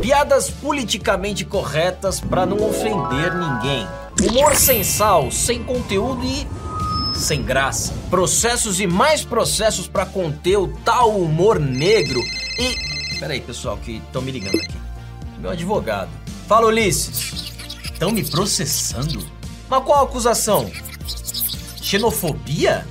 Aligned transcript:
Piadas 0.00 0.48
politicamente 0.48 1.44
corretas 1.44 2.20
para 2.20 2.46
não 2.46 2.62
ofender 2.68 3.34
ninguém. 3.34 3.86
Humor 4.28 4.54
sem 4.54 4.84
sal, 4.84 5.30
sem 5.30 5.62
conteúdo 5.64 6.24
e 6.24 6.46
sem 7.16 7.42
graça. 7.42 7.92
Processos 8.08 8.80
e 8.80 8.86
mais 8.86 9.24
processos 9.24 9.88
para 9.88 10.06
conter 10.06 10.56
o 10.56 10.68
tal 10.84 11.20
humor 11.20 11.58
negro 11.58 12.20
e. 12.58 13.18
Peraí, 13.18 13.40
pessoal, 13.40 13.76
que 13.76 13.96
estão 13.96 14.22
me 14.22 14.30
ligando 14.30 14.56
aqui. 14.56 14.76
Meu 15.38 15.50
advogado. 15.50 16.10
Fala, 16.46 16.66
Ulisses. 16.66 17.52
Estão 17.84 18.12
me 18.12 18.24
processando? 18.24 19.26
Mas 19.68 19.84
qual 19.84 20.00
a 20.00 20.02
acusação? 20.04 20.70
Xenofobia? 21.82 22.86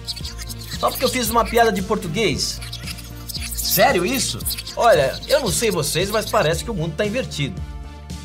Só 0.77 0.89
porque 0.89 1.05
eu 1.05 1.09
fiz 1.09 1.29
uma 1.29 1.45
piada 1.45 1.71
de 1.71 1.81
português? 1.81 2.59
Sério 3.77 4.03
isso? 4.03 4.39
Olha, 4.75 5.21
eu 5.27 5.39
não 5.39 5.51
sei 5.51 5.69
vocês, 5.69 6.09
mas 6.09 6.27
parece 6.31 6.63
que 6.63 6.71
o 6.71 6.73
mundo 6.73 6.95
tá 6.95 7.05
invertido. 7.05 7.61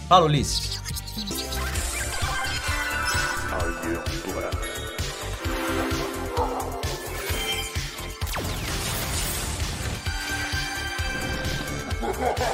Fala, 0.09 0.25
Ulisses. 0.25 0.81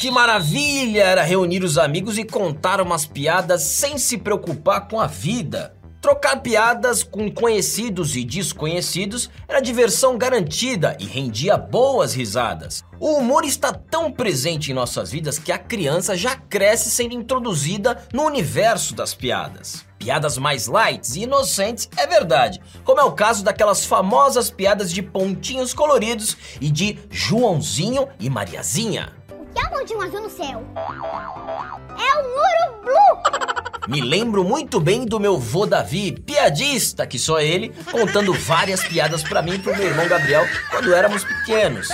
que 0.00 0.10
maravilha 0.10 1.02
era 1.02 1.22
reunir 1.22 1.62
os 1.62 1.76
amigos 1.76 2.16
e 2.16 2.24
contar 2.24 2.80
umas 2.80 3.04
piadas 3.04 3.60
sem 3.60 3.98
se 3.98 4.16
preocupar 4.16 4.88
com 4.88 4.98
a 4.98 5.06
vida. 5.06 5.76
Trocar 6.00 6.40
piadas 6.40 7.02
com 7.02 7.30
conhecidos 7.30 8.16
e 8.16 8.24
desconhecidos 8.24 9.28
era 9.46 9.60
diversão 9.60 10.16
garantida 10.16 10.96
e 10.98 11.04
rendia 11.04 11.58
boas 11.58 12.14
risadas. 12.14 12.82
O 12.98 13.16
humor 13.16 13.44
está 13.44 13.74
tão 13.74 14.10
presente 14.10 14.70
em 14.70 14.74
nossas 14.74 15.10
vidas 15.10 15.38
que 15.38 15.52
a 15.52 15.58
criança 15.58 16.16
já 16.16 16.34
cresce 16.34 16.90
sendo 16.90 17.12
introduzida 17.12 18.02
no 18.10 18.22
universo 18.22 18.94
das 18.94 19.12
piadas. 19.12 19.84
Piadas 19.98 20.38
mais 20.38 20.66
light 20.66 21.06
e 21.14 21.24
inocentes 21.24 21.86
é 21.94 22.06
verdade, 22.06 22.58
como 22.84 23.02
é 23.02 23.04
o 23.04 23.12
caso 23.12 23.44
daquelas 23.44 23.84
famosas 23.84 24.50
piadas 24.50 24.90
de 24.90 25.02
pontinhos 25.02 25.74
coloridos 25.74 26.38
e 26.58 26.70
de 26.70 26.98
Joãozinho 27.10 28.08
e 28.18 28.30
Mariazinha. 28.30 29.19
Que 29.54 29.94
é 29.94 29.96
um 29.96 30.02
azul 30.02 30.20
no 30.20 30.30
céu? 30.30 30.62
É 30.76 32.14
o 32.18 32.22
Muro 32.22 32.82
Blue! 32.84 33.88
Me 33.88 34.00
lembro 34.00 34.44
muito 34.44 34.78
bem 34.78 35.04
do 35.04 35.18
meu 35.18 35.38
vô 35.38 35.66
Davi, 35.66 36.12
piadista 36.12 37.06
que 37.06 37.18
só 37.18 37.40
ele, 37.40 37.72
contando 37.90 38.32
várias 38.32 38.84
piadas 38.84 39.22
para 39.22 39.42
mim 39.42 39.54
e 39.54 39.58
pro 39.58 39.76
meu 39.76 39.88
irmão 39.88 40.06
Gabriel 40.06 40.46
quando 40.70 40.94
éramos 40.94 41.24
pequenos. 41.24 41.88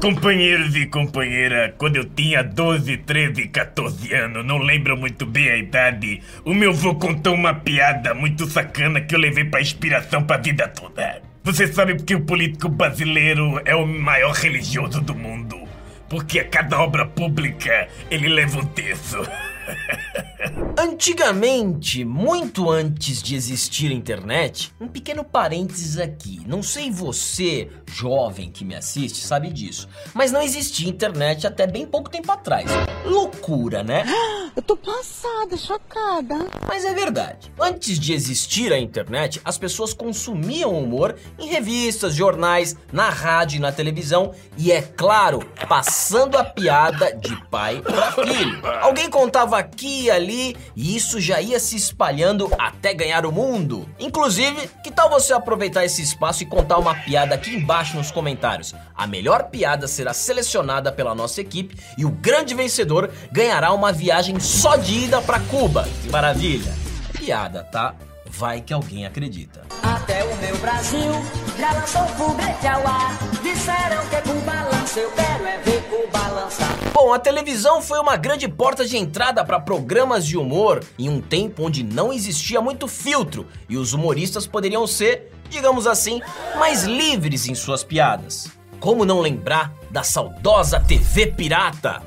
Companheiros 0.00 0.76
e 0.76 0.86
companheira, 0.86 1.74
quando 1.76 1.96
eu 1.96 2.04
tinha 2.04 2.44
12, 2.44 2.98
13, 2.98 3.48
14 3.48 4.14
anos, 4.14 4.46
não 4.46 4.58
lembro 4.58 4.96
muito 4.96 5.26
bem 5.26 5.50
a 5.50 5.56
idade, 5.56 6.22
o 6.44 6.54
meu 6.54 6.72
vô 6.72 6.94
contou 6.94 7.34
uma 7.34 7.54
piada 7.54 8.14
muito 8.14 8.46
sacana 8.46 9.00
que 9.00 9.14
eu 9.14 9.18
levei 9.18 9.44
pra 9.44 9.60
inspiração 9.60 10.22
pra 10.22 10.36
vida 10.36 10.68
toda. 10.68 11.22
Você 11.42 11.66
sabe 11.72 11.96
porque 11.96 12.14
o 12.14 12.24
político 12.24 12.68
brasileiro 12.68 13.60
é 13.64 13.74
o 13.74 13.86
maior 13.86 14.32
religioso 14.32 15.00
do 15.00 15.14
mundo? 15.14 15.69
Porque 16.10 16.40
a 16.40 16.48
cada 16.48 16.78
obra 16.80 17.06
pública 17.06 17.88
ele 18.10 18.28
leva 18.28 18.58
um 18.58 18.66
terço. 18.66 19.16
Antigamente, 20.78 22.04
muito 22.04 22.70
antes 22.70 23.22
de 23.22 23.34
existir 23.34 23.90
a 23.90 23.94
internet, 23.94 24.72
um 24.80 24.88
pequeno 24.88 25.22
parênteses 25.22 25.98
aqui. 25.98 26.40
Não 26.46 26.62
sei 26.62 26.90
você, 26.90 27.68
jovem 27.86 28.50
que 28.50 28.64
me 28.64 28.74
assiste, 28.74 29.20
sabe 29.22 29.50
disso, 29.50 29.86
mas 30.14 30.32
não 30.32 30.40
existia 30.40 30.88
internet 30.88 31.46
até 31.46 31.66
bem 31.66 31.84
pouco 31.84 32.08
tempo 32.08 32.32
atrás. 32.32 32.70
Loucura, 33.04 33.82
né? 33.82 34.04
Eu 34.56 34.62
tô 34.62 34.76
passada, 34.76 35.56
chocada. 35.56 36.34
Mas 36.66 36.84
é 36.84 36.92
verdade. 36.92 37.52
Antes 37.58 37.98
de 38.00 38.12
existir 38.12 38.72
a 38.72 38.78
internet, 38.78 39.40
as 39.44 39.56
pessoas 39.56 39.92
consumiam 39.92 40.76
humor 40.76 41.16
em 41.38 41.46
revistas, 41.46 42.14
jornais, 42.14 42.76
na 42.92 43.10
rádio 43.10 43.58
e 43.58 43.60
na 43.60 43.70
televisão 43.70 44.32
e, 44.58 44.72
é 44.72 44.82
claro, 44.82 45.40
passando 45.68 46.36
a 46.36 46.44
piada 46.44 47.14
de 47.14 47.36
pai 47.46 47.80
para 47.80 48.10
filho. 48.12 48.60
Alguém 48.80 49.08
contava 49.08 49.56
aqui 49.56 50.04
e 50.04 50.10
ali 50.10 50.29
e 50.30 50.56
isso 50.96 51.20
já 51.20 51.40
ia 51.40 51.58
se 51.58 51.76
espalhando 51.76 52.50
até 52.58 52.94
ganhar 52.94 53.26
o 53.26 53.32
mundo. 53.32 53.88
Inclusive, 53.98 54.68
que 54.82 54.90
tal 54.90 55.10
você 55.10 55.32
aproveitar 55.32 55.84
esse 55.84 56.02
espaço 56.02 56.42
e 56.42 56.46
contar 56.46 56.78
uma 56.78 56.94
piada 56.94 57.34
aqui 57.34 57.50
embaixo 57.50 57.96
nos 57.96 58.10
comentários? 58.10 58.74
A 58.96 59.06
melhor 59.06 59.44
piada 59.44 59.86
será 59.88 60.12
selecionada 60.12 60.92
pela 60.92 61.14
nossa 61.14 61.40
equipe 61.40 61.76
e 61.96 62.04
o 62.04 62.10
grande 62.10 62.54
vencedor 62.54 63.10
ganhará 63.32 63.72
uma 63.72 63.92
viagem 63.92 64.38
só 64.38 64.76
de 64.76 65.04
ida 65.04 65.20
para 65.20 65.40
Cuba. 65.40 65.88
Que 66.02 66.10
maravilha! 66.10 66.72
Piada, 67.18 67.64
tá? 67.64 67.94
Vai 68.26 68.60
que 68.60 68.72
alguém 68.72 69.04
acredita. 69.04 69.62
Até 69.82 70.24
o 70.24 70.36
meu 70.36 70.56
Brasil 70.58 71.12
já 71.58 71.72
lançou 71.72 72.06
foguete 72.08 72.66
ao 72.66 72.86
ar. 72.86 73.18
Disseram 73.42 74.06
que 74.06 74.16
Cuba 74.22 74.62
lança, 74.72 75.00
eu 75.00 75.10
quero 75.12 75.46
é 75.46 75.58
ver 75.58 75.82
Cuba 75.82 76.28
lançar. 76.28 76.79
Bom, 76.92 77.14
a 77.14 77.18
televisão 77.18 77.80
foi 77.80 77.98
uma 78.00 78.16
grande 78.16 78.48
porta 78.48 78.86
de 78.86 78.96
entrada 78.96 79.44
para 79.44 79.60
programas 79.60 80.26
de 80.26 80.36
humor 80.36 80.84
em 80.98 81.08
um 81.08 81.20
tempo 81.20 81.64
onde 81.64 81.82
não 81.82 82.12
existia 82.12 82.60
muito 82.60 82.88
filtro 82.88 83.46
e 83.68 83.76
os 83.76 83.92
humoristas 83.92 84.46
poderiam 84.46 84.86
ser, 84.86 85.32
digamos 85.48 85.86
assim, 85.86 86.20
mais 86.58 86.84
livres 86.84 87.48
em 87.48 87.54
suas 87.54 87.84
piadas. 87.84 88.48
Como 88.80 89.04
não 89.04 89.20
lembrar 89.20 89.72
da 89.90 90.02
saudosa 90.02 90.80
TV 90.80 91.26
Pirata? 91.26 92.02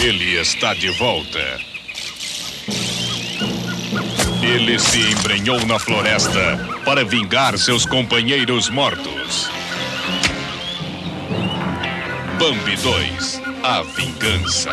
Ele 0.00 0.40
está 0.40 0.74
de 0.74 0.90
volta. 0.90 1.40
Ele 4.42 4.78
se 4.78 5.00
embrenhou 5.00 5.66
na 5.66 5.78
floresta 5.78 6.40
para 6.84 7.04
vingar 7.04 7.58
seus 7.58 7.84
companheiros 7.84 8.70
mortos. 8.70 9.57
Bambi 12.38 12.76
2 12.76 13.42
A 13.64 13.82
Vingança. 13.82 14.70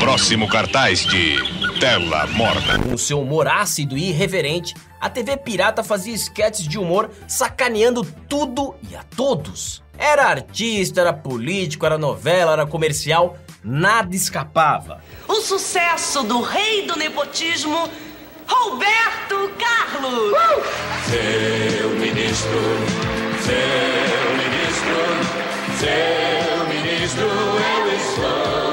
Próximo 0.00 0.48
cartaz 0.48 1.06
de 1.06 1.36
Tela 1.78 2.26
Morna. 2.26 2.80
Com 2.80 2.96
seu 2.98 3.20
humor 3.20 3.46
ácido 3.46 3.96
e 3.96 4.08
irreverente, 4.08 4.74
a 5.00 5.08
TV 5.08 5.36
Pirata 5.36 5.84
fazia 5.84 6.12
esquetes 6.12 6.66
de 6.66 6.76
humor 6.76 7.08
sacaneando 7.28 8.04
tudo 8.28 8.74
e 8.90 8.96
a 8.96 9.04
todos. 9.04 9.80
Era 9.96 10.26
artista, 10.26 11.00
era 11.00 11.12
político, 11.12 11.86
era 11.86 11.96
novela, 11.96 12.52
era 12.52 12.66
comercial, 12.66 13.38
nada 13.62 14.16
escapava. 14.16 15.04
O 15.28 15.36
sucesso 15.36 16.24
do 16.24 16.40
rei 16.40 16.84
do 16.84 16.96
nepotismo, 16.96 17.88
Roberto 18.44 19.52
Carlos. 19.56 20.34
Seu 21.08 21.90
ministro, 21.90 23.03
seu 23.44 24.30
ministro, 24.40 25.00
seu 25.78 26.66
ministro, 26.68 27.26
eu 27.26 27.92
estou 27.94 28.54
aqui. 28.54 28.63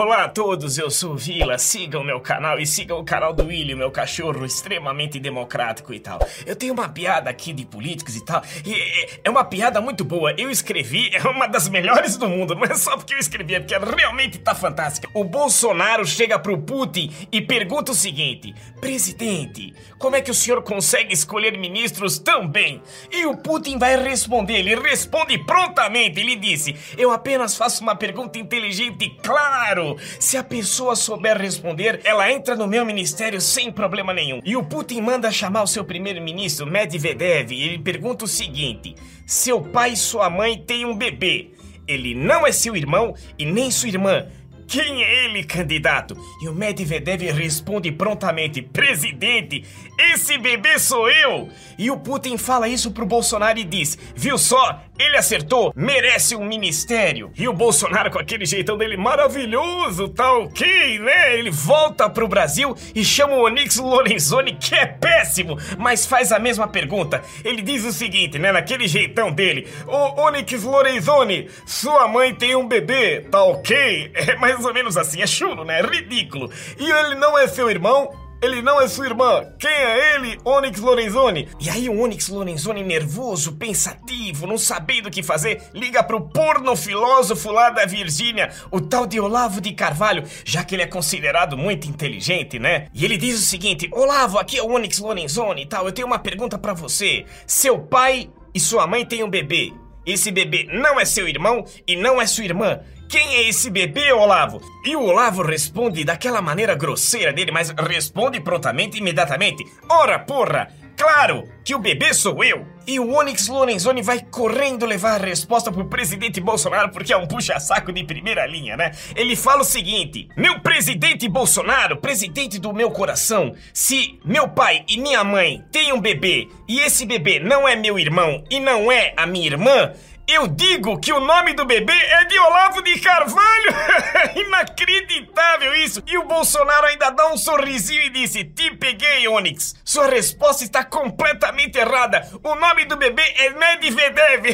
Olá 0.00 0.24
a 0.24 0.28
todos, 0.30 0.78
eu 0.78 0.90
sou 0.90 1.14
Vila. 1.14 1.58
Sigam 1.58 2.02
meu 2.02 2.22
canal 2.22 2.58
e 2.58 2.66
sigam 2.66 2.98
o 2.98 3.04
canal 3.04 3.34
do 3.34 3.44
Willy, 3.48 3.74
meu 3.74 3.90
cachorro 3.90 4.46
extremamente 4.46 5.20
democrático 5.20 5.92
e 5.92 6.00
tal. 6.00 6.18
Eu 6.46 6.56
tenho 6.56 6.72
uma 6.72 6.88
piada 6.88 7.28
aqui 7.28 7.52
de 7.52 7.66
políticos 7.66 8.16
e 8.16 8.24
tal. 8.24 8.42
E 8.64 9.20
é 9.22 9.28
uma 9.28 9.44
piada 9.44 9.78
muito 9.78 10.02
boa. 10.02 10.32
Eu 10.38 10.50
escrevi, 10.50 11.14
é 11.14 11.20
uma 11.28 11.46
das 11.46 11.68
melhores 11.68 12.16
do 12.16 12.26
mundo. 12.30 12.54
Não 12.54 12.64
é 12.64 12.74
só 12.76 12.96
porque 12.96 13.12
eu 13.12 13.18
escrevi, 13.18 13.56
é 13.56 13.60
porque 13.60 13.76
realmente 13.76 14.38
tá 14.38 14.54
fantástica. 14.54 15.06
O 15.12 15.22
Bolsonaro 15.22 16.06
chega 16.06 16.38
pro 16.38 16.56
Putin 16.56 17.12
e 17.30 17.42
pergunta 17.42 17.92
o 17.92 17.94
seguinte: 17.94 18.54
Presidente, 18.80 19.74
como 19.98 20.16
é 20.16 20.22
que 20.22 20.30
o 20.30 20.34
senhor 20.34 20.62
consegue 20.62 21.12
escolher 21.12 21.58
ministros 21.58 22.18
tão 22.18 22.48
bem? 22.48 22.80
E 23.12 23.26
o 23.26 23.36
Putin 23.36 23.76
vai 23.76 24.02
responder. 24.02 24.60
Ele 24.60 24.76
responde 24.76 25.36
prontamente. 25.44 26.20
Ele 26.20 26.36
disse: 26.36 26.74
Eu 26.96 27.10
apenas 27.10 27.54
faço 27.54 27.82
uma 27.82 27.94
pergunta 27.94 28.38
inteligente 28.38 29.04
e 29.04 29.10
claro. 29.10 29.89
Se 30.18 30.36
a 30.36 30.44
pessoa 30.44 30.96
souber 30.96 31.36
responder, 31.36 32.00
ela 32.04 32.30
entra 32.30 32.56
no 32.56 32.66
meu 32.66 32.84
ministério 32.84 33.40
sem 33.40 33.70
problema 33.70 34.12
nenhum. 34.12 34.40
E 34.44 34.56
o 34.56 34.64
Putin 34.64 35.00
manda 35.00 35.30
chamar 35.30 35.62
o 35.62 35.66
seu 35.66 35.84
primeiro-ministro, 35.84 36.66
Medvedev, 36.66 37.52
e 37.52 37.62
ele 37.62 37.78
pergunta 37.78 38.24
o 38.24 38.28
seguinte: 38.28 38.94
Seu 39.26 39.60
pai 39.60 39.92
e 39.92 39.96
sua 39.96 40.28
mãe 40.28 40.58
têm 40.58 40.84
um 40.84 40.96
bebê. 40.96 41.50
Ele 41.86 42.14
não 42.14 42.46
é 42.46 42.52
seu 42.52 42.76
irmão 42.76 43.14
e 43.38 43.44
nem 43.44 43.70
sua 43.70 43.88
irmã. 43.88 44.26
Quem 44.70 45.02
é 45.02 45.24
ele, 45.24 45.42
candidato? 45.42 46.16
E 46.40 46.48
o 46.48 46.54
Medvedev 46.54 47.22
responde 47.32 47.90
prontamente: 47.90 48.62
Presidente, 48.62 49.64
esse 49.98 50.38
bebê 50.38 50.78
sou 50.78 51.10
eu! 51.10 51.48
E 51.76 51.90
o 51.90 51.98
Putin 51.98 52.38
fala 52.38 52.68
isso 52.68 52.92
pro 52.92 53.04
Bolsonaro 53.04 53.58
e 53.58 53.64
diz: 53.64 53.98
Viu 54.14 54.38
só? 54.38 54.80
Ele 54.96 55.16
acertou, 55.16 55.72
merece 55.74 56.36
um 56.36 56.44
ministério. 56.44 57.32
E 57.34 57.48
o 57.48 57.54
Bolsonaro, 57.54 58.10
com 58.10 58.18
aquele 58.18 58.44
jeitão 58.44 58.76
dele 58.76 58.98
maravilhoso, 58.98 60.08
tá 60.10 60.30
ok, 60.34 60.98
né? 60.98 61.38
Ele 61.38 61.50
volta 61.50 62.08
pro 62.08 62.28
Brasil 62.28 62.76
e 62.94 63.02
chama 63.02 63.32
o 63.32 63.46
Onyx 63.46 63.76
Lorenzoni, 63.78 64.56
que 64.56 64.74
é 64.74 64.84
péssimo, 64.84 65.56
mas 65.78 66.04
faz 66.04 66.30
a 66.32 66.38
mesma 66.38 66.68
pergunta. 66.68 67.22
Ele 67.42 67.62
diz 67.62 67.82
o 67.84 67.92
seguinte, 67.92 68.38
né? 68.38 68.52
Naquele 68.52 68.86
jeitão 68.86 69.32
dele: 69.32 69.66
Ô 69.86 70.20
Onyx 70.20 70.62
Lorenzoni, 70.62 71.48
sua 71.64 72.06
mãe 72.06 72.34
tem 72.34 72.54
um 72.54 72.68
bebê, 72.68 73.22
tá 73.22 73.42
ok? 73.42 74.12
É 74.14 74.36
mais 74.60 74.66
ou 74.66 74.74
menos 74.74 74.96
assim, 74.98 75.22
é 75.22 75.26
chulo, 75.26 75.64
né? 75.64 75.80
É 75.80 75.82
ridículo. 75.82 76.50
E 76.78 76.90
ele 76.90 77.14
não 77.14 77.38
é 77.38 77.48
seu 77.48 77.70
irmão? 77.70 78.10
Ele 78.42 78.62
não 78.62 78.80
é 78.80 78.88
sua 78.88 79.06
irmã. 79.06 79.44
Quem 79.58 79.70
é 79.70 80.14
ele, 80.14 80.38
Onyx 80.44 80.80
Lorenzoni? 80.80 81.48
E 81.58 81.68
aí 81.68 81.88
o 81.88 82.00
Onyx 82.00 82.28
Lorenzoni, 82.28 82.82
nervoso, 82.82 83.52
pensativo, 83.56 84.46
não 84.46 84.56
sabendo 84.56 85.06
o 85.06 85.10
que 85.10 85.22
fazer, 85.22 85.62
liga 85.74 86.02
pro 86.02 86.28
porno 86.28 86.74
filósofo 86.74 87.50
lá 87.50 87.68
da 87.68 87.84
Virgínia, 87.84 88.50
o 88.70 88.80
tal 88.80 89.06
de 89.06 89.20
Olavo 89.20 89.60
de 89.60 89.72
Carvalho, 89.72 90.24
já 90.44 90.64
que 90.64 90.74
ele 90.74 90.82
é 90.82 90.86
considerado 90.86 91.56
muito 91.56 91.86
inteligente, 91.86 92.58
né? 92.58 92.86
E 92.94 93.04
ele 93.04 93.18
diz 93.18 93.38
o 93.38 93.44
seguinte: 93.44 93.90
Olavo, 93.92 94.38
aqui 94.38 94.58
é 94.58 94.62
o 94.62 94.72
Onyx 94.72 94.98
Lorenzoni 94.98 95.62
e 95.62 95.66
tal, 95.66 95.86
eu 95.86 95.92
tenho 95.92 96.06
uma 96.06 96.18
pergunta 96.18 96.58
para 96.58 96.72
você. 96.72 97.26
Seu 97.46 97.78
pai 97.78 98.30
e 98.54 98.60
sua 98.60 98.86
mãe 98.86 99.04
têm 99.04 99.22
um 99.22 99.30
bebê. 99.30 99.72
Esse 100.06 100.30
bebê 100.30 100.66
não 100.72 100.98
é 100.98 101.04
seu 101.04 101.28
irmão 101.28 101.64
e 101.86 101.94
não 101.94 102.20
é 102.20 102.26
sua 102.26 102.44
irmã. 102.44 102.80
Quem 103.10 103.34
é 103.34 103.48
esse 103.48 103.68
bebê, 103.70 104.12
Olavo? 104.12 104.62
E 104.84 104.94
o 104.94 105.02
Olavo 105.02 105.42
responde 105.42 106.04
daquela 106.04 106.40
maneira 106.40 106.76
grosseira 106.76 107.32
dele, 107.32 107.50
mas 107.50 107.70
responde 107.70 108.38
prontamente, 108.40 108.98
imediatamente. 108.98 109.66
Ora, 109.88 110.16
porra! 110.20 110.68
Claro 110.96 111.42
que 111.64 111.74
o 111.74 111.80
bebê 111.80 112.14
sou 112.14 112.44
eu! 112.44 112.64
E 112.86 113.00
o 113.00 113.12
Onyx 113.12 113.48
Lorenzoni 113.48 114.02
vai 114.02 114.20
correndo 114.20 114.86
levar 114.86 115.20
a 115.20 115.24
resposta 115.24 115.72
pro 115.72 115.88
presidente 115.88 116.40
Bolsonaro, 116.40 116.90
porque 116.90 117.12
é 117.12 117.16
um 117.16 117.26
puxa-saco 117.26 117.92
de 117.92 118.04
primeira 118.04 118.46
linha, 118.46 118.76
né? 118.76 118.92
Ele 119.16 119.34
fala 119.34 119.62
o 119.62 119.64
seguinte: 119.64 120.28
Meu 120.36 120.60
presidente 120.60 121.28
Bolsonaro, 121.28 121.96
presidente 121.96 122.58
do 122.58 122.72
meu 122.72 122.90
coração, 122.90 123.54
se 123.72 124.20
meu 124.24 124.48
pai 124.48 124.84
e 124.88 124.98
minha 124.98 125.24
mãe 125.24 125.64
têm 125.72 125.92
um 125.92 126.00
bebê 126.00 126.48
e 126.68 126.80
esse 126.80 127.04
bebê 127.04 127.40
não 127.40 127.66
é 127.66 127.74
meu 127.74 127.98
irmão 127.98 128.44
e 128.50 128.60
não 128.60 128.90
é 128.90 129.12
a 129.16 129.26
minha 129.26 129.46
irmã, 129.46 129.92
eu 130.32 130.46
digo 130.46 130.98
que 130.98 131.12
o 131.12 131.20
nome 131.20 131.54
do 131.54 131.64
bebê 131.64 131.92
é 131.92 132.24
de 132.24 132.38
Olavo 132.38 132.82
de 132.82 132.98
Carvalho! 133.00 133.70
Inacreditável 134.36 135.74
isso! 135.76 136.02
E 136.06 136.16
o 136.18 136.24
Bolsonaro 136.24 136.86
ainda 136.86 137.10
dá 137.10 137.28
um 137.28 137.36
sorrisinho 137.36 138.02
e 138.02 138.10
disse: 138.10 138.44
Te 138.44 138.74
peguei, 138.76 139.26
Onyx! 139.28 139.74
Sua 139.84 140.06
resposta 140.06 140.64
está 140.64 140.84
completamente 140.84 141.78
errada! 141.78 142.28
O 142.42 142.54
nome 142.54 142.84
do 142.84 142.96
bebê 142.96 143.22
é 143.36 143.50
Medvedev! 143.50 144.46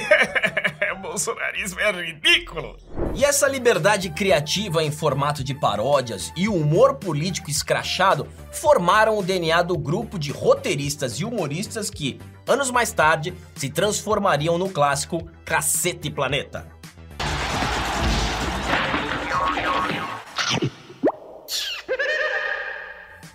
bolsonarismo 1.03 1.81
é 1.81 1.91
ridículo! 1.93 2.77
E 3.17 3.25
essa 3.25 3.49
liberdade 3.49 4.11
criativa 4.11 4.85
em 4.85 4.91
formato 4.91 5.43
de 5.43 5.55
paródias 5.55 6.31
e 6.37 6.49
o 6.49 6.55
humor 6.55 6.97
político 6.97 7.51
escrachado 7.51 8.29
formaram 8.53 9.17
o 9.17 9.23
DNA 9.23 9.63
do 9.63 9.79
grupo 9.79 10.19
de 10.19 10.31
roteiristas 10.31 11.15
e 11.15 11.25
humoristas 11.25 11.89
que, 11.89 12.21
anos 12.47 12.71
mais 12.71 12.93
tarde, 12.93 13.33
se 13.55 13.71
transformariam 13.71 14.59
no 14.59 14.69
clássico 14.69 15.27
Cacete 15.47 16.11
Planeta. 16.11 16.69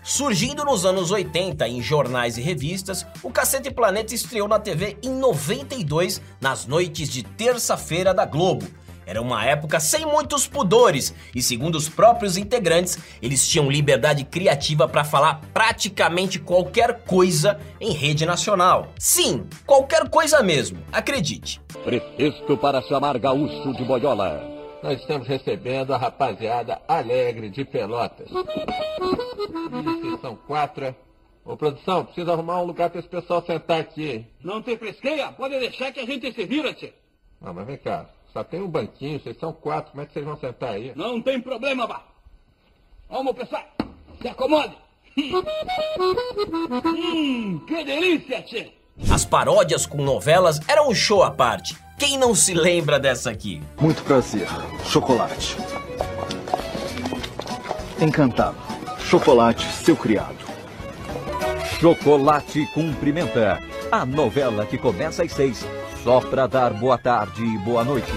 Surgindo 0.03 0.63
nos 0.63 0.85
anos 0.85 1.09
80 1.09 1.67
em 1.67 1.81
jornais 1.81 2.37
e 2.37 2.41
revistas, 2.41 3.07
o 3.23 3.31
Cacete 3.31 3.71
Planeta 3.71 4.13
estreou 4.13 4.47
na 4.47 4.59
TV 4.59 4.97
em 5.01 5.09
92, 5.09 6.21
nas 6.39 6.67
noites 6.67 7.09
de 7.09 7.23
terça-feira 7.23 8.13
da 8.13 8.25
Globo. 8.25 8.67
Era 9.05 9.21
uma 9.21 9.45
época 9.45 9.79
sem 9.79 10.05
muitos 10.05 10.47
pudores 10.47 11.13
e, 11.35 11.41
segundo 11.41 11.75
os 11.75 11.89
próprios 11.89 12.37
integrantes, 12.37 12.97
eles 13.21 13.47
tinham 13.47 13.69
liberdade 13.69 14.23
criativa 14.23 14.87
para 14.87 15.03
falar 15.03 15.41
praticamente 15.53 16.39
qualquer 16.39 17.03
coisa 17.03 17.59
em 17.79 17.91
rede 17.91 18.25
nacional. 18.25 18.89
Sim, 18.97 19.45
qualquer 19.65 20.09
coisa 20.09 20.41
mesmo, 20.43 20.79
acredite. 20.91 21.61
Pretexto 21.83 22.57
para 22.57 22.81
chamar 22.83 23.17
gaúcho 23.17 23.73
de 23.73 23.83
boiola. 23.83 24.41
Nós 24.83 24.99
estamos 24.99 25.27
recebendo 25.27 25.93
a 25.93 25.97
rapaziada 25.97 26.81
alegre 26.87 27.49
de 27.49 27.63
Pelotas. 27.63 28.29
São 30.21 30.35
quatro. 30.35 30.95
Ô, 31.43 31.57
produção, 31.57 32.05
precisa 32.05 32.33
arrumar 32.33 32.61
um 32.61 32.65
lugar 32.65 32.89
para 32.89 32.99
esse 32.99 33.09
pessoal 33.09 33.43
sentar 33.43 33.79
aqui. 33.79 34.25
Não 34.43 34.61
tem 34.61 34.77
fresqueira? 34.77 35.31
Pode 35.31 35.59
deixar 35.59 35.91
que 35.91 35.99
a 35.99 36.05
gente 36.05 36.31
se 36.31 36.45
vira, 36.45 36.73
tio. 36.73 36.93
Não, 37.39 37.53
mas 37.53 37.65
vem 37.65 37.77
cá. 37.77 38.07
Só 38.33 38.43
tem 38.43 38.61
um 38.61 38.67
banquinho, 38.67 39.19
vocês 39.19 39.37
são 39.37 39.51
quatro. 39.51 39.91
Como 39.91 40.03
é 40.03 40.05
que 40.05 40.13
vocês 40.13 40.25
vão 40.25 40.37
sentar 40.37 40.71
aí? 40.71 40.93
Não 40.95 41.21
tem 41.21 41.41
problema, 41.41 41.85
vá. 41.85 42.01
Vamos, 43.09 43.35
pessoal. 43.35 43.63
Se 44.21 44.27
acomode. 44.27 44.75
hum, 46.85 47.59
que 47.67 47.83
delícia, 47.83 48.41
tio. 48.41 48.71
As 49.11 49.25
paródias 49.25 49.85
com 49.85 50.01
novelas 50.01 50.59
eram 50.67 50.89
um 50.89 50.95
show 50.95 51.23
à 51.23 51.31
parte. 51.31 51.75
Quem 51.97 52.17
não 52.17 52.33
se 52.33 52.53
lembra 52.53 52.99
dessa 52.99 53.29
aqui? 53.29 53.61
Muito 53.79 54.01
prazer. 54.03 54.47
Chocolate. 54.85 55.57
Encantado. 57.99 58.57
Chocolate, 58.99 59.65
seu 59.65 59.95
criado. 59.95 60.37
Chocolate 61.79 62.65
cumprimenta. 62.73 63.59
A 63.91 64.05
novela 64.05 64.65
que 64.65 64.77
começa 64.77 65.23
às 65.23 65.33
seis, 65.33 65.65
só 66.03 66.19
pra 66.19 66.47
dar 66.47 66.73
boa 66.73 66.97
tarde 66.97 67.43
e 67.43 67.57
boa 67.59 67.83
noite. 67.83 68.11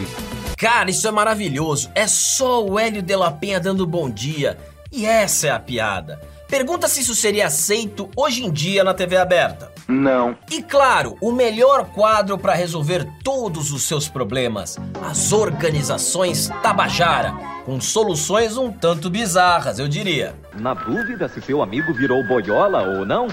Cara, 0.57 0.91
isso 0.91 1.07
é 1.07 1.11
maravilhoso. 1.11 1.91
É 1.95 2.07
só 2.07 2.65
o 2.65 2.79
Hélio 2.79 3.03
de 3.03 3.15
la 3.15 3.31
Penha 3.31 3.61
dando 3.61 3.87
bom 3.87 4.09
dia. 4.09 4.59
E 4.91 5.05
essa 5.05 5.49
é 5.49 5.51
a 5.51 5.59
piada. 5.59 6.21
Pergunta 6.49 6.87
se 6.87 7.01
isso 7.01 7.15
seria 7.15 7.47
aceito 7.47 8.09
hoje 8.17 8.45
em 8.45 8.51
dia 8.51 8.85
na 8.85 8.95
TV 8.95 9.17
aberta. 9.17 9.73
Não. 9.89 10.37
E 10.51 10.63
claro, 10.63 11.17
o 11.21 11.33
melhor 11.33 11.87
quadro 11.87 12.39
para 12.39 12.55
resolver 12.55 13.07
todos 13.23 13.73
os 13.73 13.83
seus 13.83 14.09
problemas: 14.09 14.79
as 15.03 15.33
organizações 15.33 16.49
Tabajara, 16.63 17.33
com 17.67 17.81
soluções 17.81 18.57
um 18.57 18.71
tanto 18.71 19.11
bizarras, 19.11 19.79
eu 19.79 19.89
diria. 19.89 20.35
Na 20.55 20.75
dúvida 20.75 21.29
se 21.29 21.41
seu 21.43 21.61
amigo 21.61 21.93
virou 21.93 22.25
boiola 22.27 22.83
ou 22.83 23.05
não? 23.05 23.27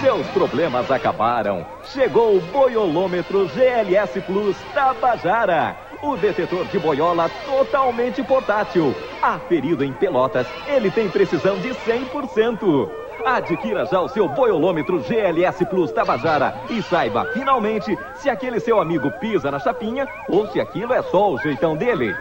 Seus 0.00 0.26
problemas 0.28 0.90
acabaram. 0.90 1.66
Chegou 1.84 2.36
o 2.36 2.40
Boiolômetro 2.40 3.48
GLS 3.48 4.20
Plus 4.22 4.56
Tabajara. 4.74 5.76
O 6.02 6.16
detetor 6.16 6.66
de 6.66 6.78
boiola 6.78 7.30
totalmente 7.46 8.22
portátil. 8.22 8.94
Aferido 9.22 9.82
em 9.82 9.92
Pelotas, 9.92 10.46
ele 10.66 10.90
tem 10.90 11.08
precisão 11.08 11.58
de 11.58 11.70
100%. 11.70 12.90
Adquira 13.24 13.86
já 13.86 14.00
o 14.00 14.08
seu 14.08 14.28
boiolômetro 14.28 15.02
GLS 15.02 15.64
Plus 15.64 15.90
Tabajara 15.90 16.54
e 16.68 16.82
saiba 16.82 17.24
finalmente 17.32 17.96
se 18.16 18.28
aquele 18.28 18.60
seu 18.60 18.80
amigo 18.80 19.10
pisa 19.12 19.50
na 19.50 19.58
chapinha 19.58 20.06
ou 20.28 20.46
se 20.48 20.60
aquilo 20.60 20.92
é 20.92 21.02
só 21.02 21.32
o 21.32 21.38
jeitão 21.38 21.76
dele. 21.76 22.14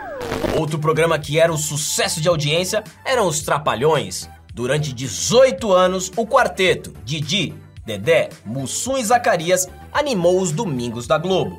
Outro 0.58 0.80
programa 0.80 1.20
que 1.20 1.40
era 1.40 1.52
um 1.52 1.58
sucesso 1.58 2.22
de 2.22 2.30
audiência 2.30 2.84
eram 3.04 3.28
os 3.28 3.42
Trapalhões. 3.42 4.30
Durante 4.56 4.94
18 4.94 5.74
anos, 5.74 6.10
o 6.16 6.26
quarteto 6.26 6.94
Didi, 7.04 7.54
Dedé, 7.86 8.30
Mussum 8.46 8.98
e 8.98 9.04
Zacarias 9.04 9.68
animou 9.92 10.40
os 10.40 10.54
domingos 10.54 11.06
da 11.06 11.18
Globo. 11.18 11.58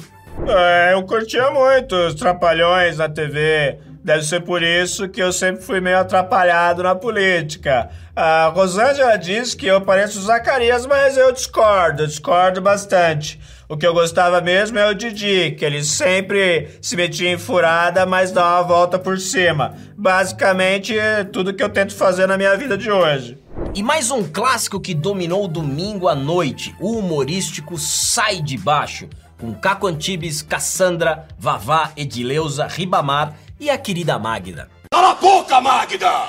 É, 0.48 0.94
eu 0.94 1.02
curtia 1.02 1.50
muito 1.50 1.94
os 1.94 2.14
Trapalhões 2.14 2.96
na 2.96 3.06
TV. 3.06 3.78
Deve 4.06 4.22
ser 4.22 4.42
por 4.42 4.62
isso 4.62 5.08
que 5.08 5.20
eu 5.20 5.32
sempre 5.32 5.64
fui 5.64 5.80
meio 5.80 5.98
atrapalhado 5.98 6.80
na 6.80 6.94
política. 6.94 7.90
A 8.14 8.46
Rosângela 8.54 9.18
diz 9.18 9.52
que 9.52 9.66
eu 9.66 9.80
pareço 9.80 10.22
Zacarias, 10.22 10.86
mas 10.86 11.16
eu 11.16 11.32
discordo, 11.32 12.06
discordo 12.06 12.60
bastante. 12.60 13.40
O 13.68 13.76
que 13.76 13.84
eu 13.84 13.92
gostava 13.92 14.40
mesmo 14.40 14.78
é 14.78 14.88
o 14.88 14.94
Didi, 14.94 15.56
que 15.58 15.64
ele 15.64 15.82
sempre 15.82 16.68
se 16.80 16.94
metia 16.94 17.32
em 17.32 17.36
furada, 17.36 18.06
mas 18.06 18.30
dava 18.30 18.58
uma 18.58 18.62
volta 18.62 18.96
por 18.96 19.18
cima. 19.18 19.74
Basicamente, 19.96 20.96
é 20.96 21.24
tudo 21.24 21.52
que 21.52 21.64
eu 21.64 21.68
tento 21.68 21.92
fazer 21.92 22.28
na 22.28 22.36
minha 22.38 22.56
vida 22.56 22.78
de 22.78 22.88
hoje. 22.88 23.36
E 23.74 23.82
mais 23.82 24.12
um 24.12 24.22
clássico 24.22 24.78
que 24.78 24.94
dominou 24.94 25.48
domingo 25.48 26.06
à 26.06 26.14
noite, 26.14 26.72
o 26.78 26.92
humorístico 26.96 27.76
Sai 27.76 28.40
de 28.40 28.56
Baixo, 28.56 29.08
com 29.36 29.52
Caco 29.52 29.88
Antibes, 29.88 30.42
Cassandra, 30.42 31.26
Vavá, 31.36 31.90
Edileuza, 31.96 32.68
Ribamar 32.68 33.34
e 33.58 33.70
a 33.70 33.78
querida 33.78 34.18
Magda. 34.18 34.68
Cala 34.92 35.10
a 35.10 35.14
boca, 35.14 35.60
Magda! 35.60 36.28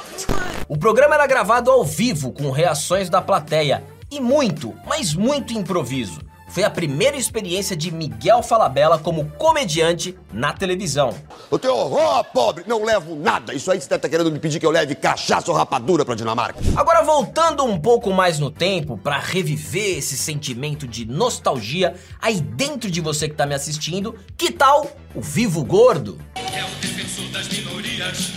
O 0.68 0.78
programa 0.78 1.16
era 1.16 1.28
gravado 1.28 1.72
ao 1.72 1.84
vivo 1.84 2.32
com 2.32 2.52
reações 2.52 3.10
da 3.10 3.22
plateia 3.22 3.84
e 4.12 4.20
muito, 4.20 4.74
mas 4.86 5.14
muito 5.14 5.54
improviso. 5.54 6.27
Foi 6.48 6.64
a 6.64 6.70
primeira 6.70 7.18
experiência 7.18 7.76
de 7.76 7.92
Miguel 7.92 8.42
Falabella 8.42 8.98
como 8.98 9.30
comediante 9.32 10.18
na 10.32 10.54
televisão. 10.54 11.14
Eu 11.52 11.60
tenho 11.60 11.76
horror, 11.76 12.24
pobre, 12.34 12.64
não 12.68 12.84
levo 12.84 13.16
nada. 13.16 13.54
Isso 13.54 13.70
aí 13.72 13.80
você 13.80 13.98
tá 13.98 14.10
querendo 14.10 14.32
me 14.32 14.40
pedir 14.40 14.60
que 14.60 14.66
eu 14.66 14.72
leve 14.72 14.96
cachaça 14.96 15.52
ou 15.52 15.58
rapadura 15.58 16.06
pra 16.06 16.16
Dinamarca. 16.16 16.60
Agora 16.76 17.04
voltando 17.04 17.64
um 17.64 17.80
pouco 17.80 18.12
mais 18.12 18.40
no 18.40 18.50
tempo 18.50 18.98
para 18.98 19.20
reviver 19.20 19.98
esse 19.98 20.18
sentimento 20.18 20.88
de 20.88 21.06
nostalgia 21.06 21.96
aí 22.22 22.40
dentro 22.40 22.90
de 22.90 23.02
você 23.02 23.28
que 23.28 23.36
tá 23.36 23.46
me 23.46 23.56
assistindo, 23.56 24.16
que 24.38 24.52
tal 24.52 24.90
o 25.14 25.22
Vivo 25.22 25.64
Gordo? 25.64 26.20
É 26.36 26.64
o 26.64 26.70
defensor 26.82 27.26
das 27.32 27.48
minorias, 27.50 28.32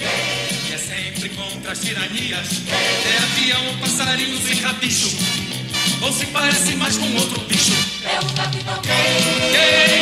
que 0.66 0.74
é 0.74 0.78
sempre 0.78 1.28
contra 1.30 1.72
as 1.72 1.80
tiranias. 1.80 2.48
É 2.68 3.16
avião, 3.22 3.78
passarinho 3.80 4.38
sem 4.38 4.56
rabicho, 4.60 5.16
ou 6.02 6.12
se 6.12 6.26
parece 6.26 6.74
mais 6.76 6.96
com 6.96 7.14
outro 7.16 7.40
bicho. 7.46 7.89
É 8.10 8.18
o 8.18 8.34
Capitão 8.34 8.74
Gay. 8.82 10.00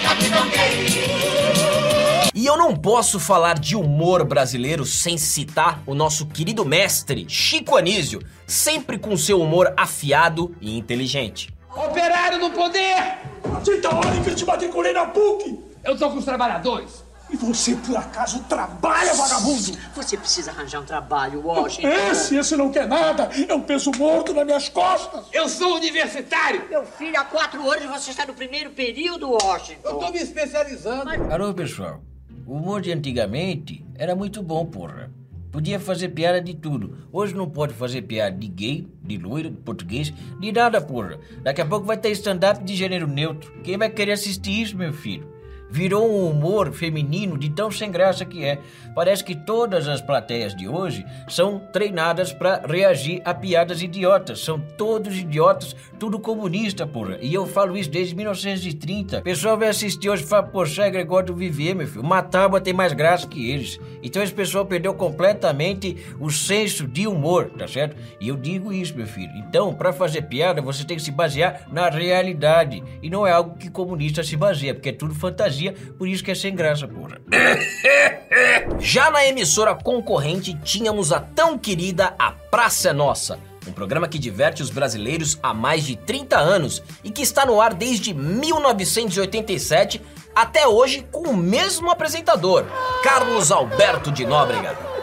Capitão 0.00 0.48
Gay. 0.48 2.30
E 2.32 2.46
eu 2.46 2.56
não 2.56 2.76
posso 2.76 3.18
falar 3.18 3.58
de 3.58 3.74
humor 3.74 4.24
brasileiro 4.24 4.84
sem 4.86 5.18
citar 5.18 5.82
o 5.86 5.94
nosso 5.94 6.26
querido 6.26 6.64
mestre 6.64 7.26
Chico 7.28 7.76
Anísio, 7.76 8.22
sempre 8.46 8.96
com 8.96 9.16
seu 9.16 9.42
humor 9.42 9.74
afiado 9.76 10.54
e 10.60 10.78
inteligente. 10.78 11.52
Operário 11.74 12.38
no 12.38 12.50
poder! 12.52 13.18
Tenta 13.64 13.92
hora 13.92 14.20
que 14.22 14.30
eu 14.30 14.36
te 14.36 14.44
matriculei 14.44 14.92
na 14.92 15.06
PUC! 15.06 15.58
Eu 15.82 15.98
tô 15.98 16.10
com 16.10 16.18
os 16.18 16.24
trabalhadores. 16.24 17.09
E 17.32 17.36
você, 17.36 17.76
por 17.76 17.96
acaso, 17.96 18.40
trabalha, 18.48 19.14
vagabundo? 19.14 19.78
Você 19.94 20.16
precisa 20.16 20.50
arranjar 20.50 20.80
um 20.80 20.84
trabalho, 20.84 21.46
Washington. 21.46 21.88
Esse, 21.88 22.36
esse 22.36 22.56
não 22.56 22.72
quer 22.72 22.88
nada. 22.88 23.30
É 23.48 23.54
um 23.54 23.62
peso 23.62 23.92
morto 23.96 24.34
nas 24.34 24.44
minhas 24.44 24.68
costas. 24.68 25.26
Eu 25.32 25.48
sou 25.48 25.76
universitário. 25.76 26.68
Meu 26.68 26.84
filho, 26.84 27.18
há 27.18 27.24
quatro 27.24 27.70
anos 27.70 27.84
você 27.84 28.10
está 28.10 28.26
no 28.26 28.34
primeiro 28.34 28.70
período, 28.70 29.30
Washington. 29.30 29.88
Eu 29.88 29.98
tô 29.98 30.10
me 30.10 30.18
especializando. 30.18 31.10
Alô, 31.32 31.54
pessoal. 31.54 32.02
O 32.46 32.54
humor 32.54 32.80
de 32.80 32.90
antigamente 32.90 33.84
era 33.94 34.16
muito 34.16 34.42
bom, 34.42 34.66
porra. 34.66 35.08
Podia 35.52 35.78
fazer 35.78 36.08
piada 36.10 36.40
de 36.40 36.54
tudo. 36.54 36.98
Hoje 37.12 37.34
não 37.34 37.48
pode 37.48 37.74
fazer 37.74 38.02
piada 38.02 38.36
de 38.36 38.48
gay, 38.48 38.88
de 39.02 39.18
loiro, 39.18 39.50
de 39.50 39.56
português, 39.56 40.12
de 40.40 40.52
nada, 40.52 40.80
porra. 40.80 41.18
Daqui 41.42 41.60
a 41.60 41.66
pouco 41.66 41.86
vai 41.86 41.96
ter 41.96 42.10
stand-up 42.10 42.62
de 42.64 42.74
gênero 42.74 43.06
neutro. 43.06 43.52
Quem 43.62 43.76
vai 43.76 43.88
querer 43.88 44.12
assistir 44.12 44.62
isso, 44.62 44.76
meu 44.76 44.92
filho? 44.92 45.29
Virou 45.70 46.10
um 46.10 46.28
humor 46.28 46.72
feminino 46.72 47.38
de 47.38 47.48
tão 47.48 47.70
sem 47.70 47.90
graça 47.90 48.24
que 48.24 48.44
é. 48.44 48.58
Parece 48.94 49.22
que 49.22 49.36
todas 49.36 49.86
as 49.86 50.00
plateias 50.00 50.54
de 50.54 50.66
hoje 50.66 51.06
são 51.28 51.60
treinadas 51.72 52.32
para 52.32 52.60
reagir 52.66 53.22
a 53.24 53.32
piadas 53.32 53.80
idiotas. 53.80 54.40
São 54.40 54.60
todos 54.76 55.16
idiotas, 55.16 55.76
tudo 55.98 56.18
comunista, 56.18 56.86
porra. 56.86 57.18
E 57.20 57.32
eu 57.32 57.46
falo 57.46 57.76
isso 57.76 57.88
desde 57.88 58.16
1930. 58.16 59.18
O 59.18 59.22
pessoal 59.22 59.56
vai 59.56 59.68
assistir 59.68 60.10
hoje 60.10 60.24
e 60.24 60.26
fala, 60.26 60.42
poxa, 60.42 60.86
é 60.86 60.90
Gregório 60.90 61.28
do 61.28 61.34
Vivier, 61.36 61.76
meu 61.76 61.86
filho. 61.86 62.02
Uma 62.02 62.20
tábua 62.20 62.60
tem 62.60 62.72
mais 62.72 62.92
graça 62.92 63.28
que 63.28 63.50
eles. 63.50 63.78
Então 64.02 64.22
esse 64.22 64.34
pessoal 64.34 64.66
perdeu 64.66 64.92
completamente 64.94 65.96
o 66.18 66.30
senso 66.30 66.88
de 66.88 67.06
humor, 67.06 67.50
tá 67.56 67.68
certo? 67.68 67.96
E 68.20 68.28
eu 68.28 68.36
digo 68.36 68.72
isso, 68.72 68.96
meu 68.96 69.06
filho. 69.06 69.32
Então, 69.36 69.72
para 69.72 69.92
fazer 69.92 70.22
piada, 70.22 70.60
você 70.60 70.84
tem 70.84 70.96
que 70.96 71.02
se 71.02 71.12
basear 71.12 71.68
na 71.70 71.88
realidade. 71.88 72.82
E 73.00 73.08
não 73.08 73.24
é 73.24 73.30
algo 73.30 73.56
que 73.56 73.70
comunista 73.70 74.24
se 74.24 74.36
baseia, 74.36 74.74
porque 74.74 74.88
é 74.88 74.92
tudo 74.92 75.14
fantasia 75.14 75.59
por 75.98 76.08
isso 76.08 76.24
que 76.24 76.30
é 76.30 76.34
sem 76.34 76.54
graça, 76.54 76.86
porra. 76.88 77.20
Já 78.78 79.10
na 79.10 79.26
emissora 79.26 79.74
concorrente, 79.74 80.54
tínhamos 80.62 81.12
a 81.12 81.20
tão 81.20 81.58
querida 81.58 82.14
A 82.18 82.32
Praça 82.32 82.90
é 82.90 82.92
Nossa, 82.92 83.38
um 83.66 83.72
programa 83.72 84.08
que 84.08 84.18
diverte 84.18 84.62
os 84.62 84.70
brasileiros 84.70 85.38
há 85.42 85.52
mais 85.52 85.84
de 85.84 85.96
30 85.96 86.38
anos 86.38 86.82
e 87.04 87.10
que 87.10 87.22
está 87.22 87.44
no 87.44 87.60
ar 87.60 87.74
desde 87.74 88.14
1987 88.14 90.00
até 90.34 90.66
hoje 90.66 91.06
com 91.10 91.28
o 91.28 91.36
mesmo 91.36 91.90
apresentador, 91.90 92.64
Carlos 93.02 93.50
Alberto 93.50 94.10
de 94.10 94.24
Nóbrega. 94.24 94.99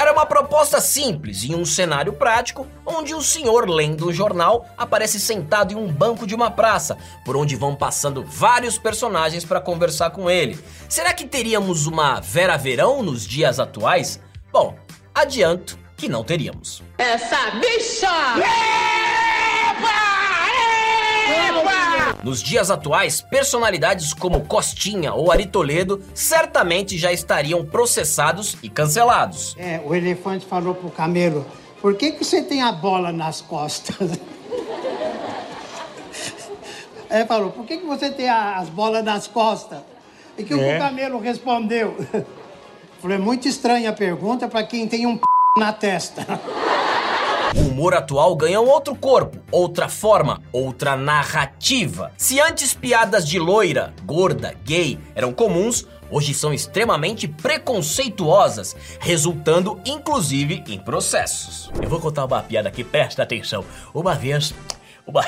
Era 0.00 0.14
uma 0.14 0.24
proposta 0.24 0.80
simples 0.80 1.44
em 1.44 1.54
um 1.54 1.66
cenário 1.66 2.14
prático, 2.14 2.66
onde 2.86 3.14
o 3.14 3.20
senhor 3.20 3.68
lendo 3.68 4.08
um 4.08 4.12
jornal 4.14 4.66
aparece 4.78 5.20
sentado 5.20 5.74
em 5.74 5.76
um 5.76 5.92
banco 5.92 6.26
de 6.26 6.34
uma 6.34 6.50
praça, 6.50 6.96
por 7.22 7.36
onde 7.36 7.54
vão 7.54 7.76
passando 7.76 8.24
vários 8.24 8.78
personagens 8.78 9.44
para 9.44 9.60
conversar 9.60 10.08
com 10.08 10.30
ele. 10.30 10.58
Será 10.88 11.12
que 11.12 11.26
teríamos 11.26 11.86
uma 11.86 12.18
Vera 12.18 12.56
Verão 12.56 13.02
nos 13.02 13.26
dias 13.26 13.60
atuais? 13.60 14.18
Bom, 14.50 14.74
adianto 15.14 15.78
que 15.98 16.08
não 16.08 16.24
teríamos. 16.24 16.82
Essa 16.96 17.50
bicha! 17.60 19.19
Nos 22.22 22.42
dias 22.42 22.70
atuais, 22.70 23.20
personalidades 23.20 24.12
como 24.12 24.42
Costinha 24.44 25.12
ou 25.14 25.30
Ari 25.32 25.46
Toledo 25.46 26.02
certamente 26.14 26.98
já 26.98 27.12
estariam 27.12 27.64
processados 27.64 28.56
e 28.62 28.68
cancelados. 28.68 29.54
É, 29.58 29.80
o 29.84 29.94
elefante 29.94 30.44
falou 30.44 30.74
pro 30.74 30.90
camelo: 30.90 31.46
por 31.80 31.94
que, 31.94 32.12
que 32.12 32.24
você 32.24 32.42
tem 32.42 32.62
a 32.62 32.72
bola 32.72 33.10
nas 33.12 33.40
costas? 33.40 33.96
Ele 37.10 37.26
falou: 37.26 37.50
por 37.50 37.64
que, 37.66 37.78
que 37.78 37.86
você 37.86 38.10
tem 38.10 38.28
a- 38.28 38.56
as 38.58 38.68
bolas 38.68 39.02
nas 39.04 39.26
costas? 39.26 39.80
E 40.38 40.44
que 40.44 40.52
É. 40.54 40.76
o 40.76 40.78
camelo 40.78 41.18
respondeu: 41.18 41.96
falou, 43.00 43.16
é 43.16 43.18
muito 43.18 43.48
estranha 43.48 43.90
a 43.90 43.92
pergunta 43.92 44.46
para 44.48 44.62
quem 44.62 44.86
tem 44.86 45.06
um 45.06 45.16
p 45.16 45.22
na 45.58 45.72
testa. 45.72 46.24
O 47.54 47.60
humor 47.68 47.94
atual 47.94 48.36
ganha 48.36 48.60
um 48.60 48.68
outro 48.68 48.94
corpo, 48.94 49.38
outra 49.50 49.88
forma, 49.88 50.40
outra 50.52 50.96
narrativa. 50.96 52.12
Se 52.16 52.40
antes 52.40 52.72
piadas 52.74 53.26
de 53.26 53.38
loira, 53.38 53.92
gorda, 54.04 54.54
gay 54.64 54.98
eram 55.14 55.32
comuns, 55.32 55.86
hoje 56.10 56.32
são 56.32 56.54
extremamente 56.54 57.26
preconceituosas, 57.26 58.76
resultando 59.00 59.80
inclusive 59.84 60.62
em 60.68 60.78
processos. 60.78 61.70
Eu 61.82 61.88
vou 61.88 62.00
contar 62.00 62.24
uma 62.24 62.42
piada 62.42 62.68
aqui, 62.68 62.84
presta 62.84 63.22
atenção. 63.22 63.64
Uma 63.92 64.14
vez. 64.14 64.54
Uma... 65.06 65.24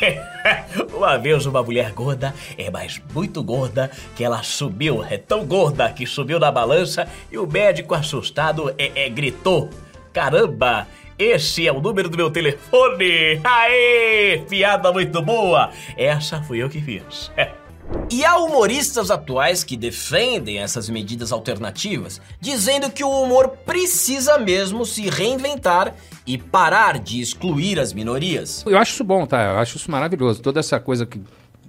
uma 0.94 1.18
vez 1.18 1.44
uma 1.44 1.62
mulher 1.62 1.92
gorda, 1.92 2.34
é 2.56 2.70
mas 2.70 3.00
muito 3.12 3.42
gorda, 3.42 3.90
que 4.16 4.24
ela 4.24 4.42
subiu, 4.42 5.04
é 5.04 5.18
tão 5.18 5.44
gorda 5.44 5.90
que 5.92 6.06
subiu 6.06 6.38
na 6.38 6.50
balança 6.50 7.06
e 7.30 7.36
o 7.36 7.46
médico 7.46 7.94
assustado 7.94 8.74
é, 8.78 9.04
é, 9.04 9.08
gritou: 9.10 9.68
Caramba! 10.14 10.86
Esse 11.18 11.66
é 11.66 11.72
o 11.72 11.80
número 11.80 12.08
do 12.08 12.16
meu 12.16 12.30
telefone! 12.30 13.40
Aê! 13.42 14.40
Piada 14.48 14.92
muito 14.92 15.20
boa! 15.20 15.72
Essa 15.96 16.40
fui 16.40 16.62
eu 16.62 16.70
que 16.70 16.80
fiz. 16.80 17.32
E 18.10 18.22
há 18.22 18.36
humoristas 18.36 19.10
atuais 19.10 19.64
que 19.64 19.74
defendem 19.74 20.58
essas 20.58 20.90
medidas 20.90 21.32
alternativas, 21.32 22.20
dizendo 22.38 22.90
que 22.90 23.02
o 23.02 23.08
humor 23.22 23.48
precisa 23.64 24.36
mesmo 24.38 24.84
se 24.84 25.08
reinventar 25.08 25.94
e 26.26 26.36
parar 26.36 26.98
de 26.98 27.18
excluir 27.18 27.80
as 27.80 27.94
minorias. 27.94 28.62
Eu 28.66 28.76
acho 28.76 28.92
isso 28.92 29.04
bom, 29.04 29.24
tá? 29.24 29.42
Eu 29.42 29.58
acho 29.58 29.78
isso 29.78 29.90
maravilhoso. 29.90 30.42
Toda 30.42 30.60
essa 30.60 30.78
coisa 30.78 31.06
que 31.06 31.18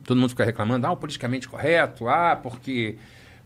todo 0.03 0.17
mundo 0.17 0.31
fica 0.31 0.43
reclamando, 0.43 0.87
ah, 0.87 0.91
o 0.91 0.97
politicamente 0.97 1.47
correto, 1.47 2.09
ah, 2.09 2.35
porque 2.35 2.97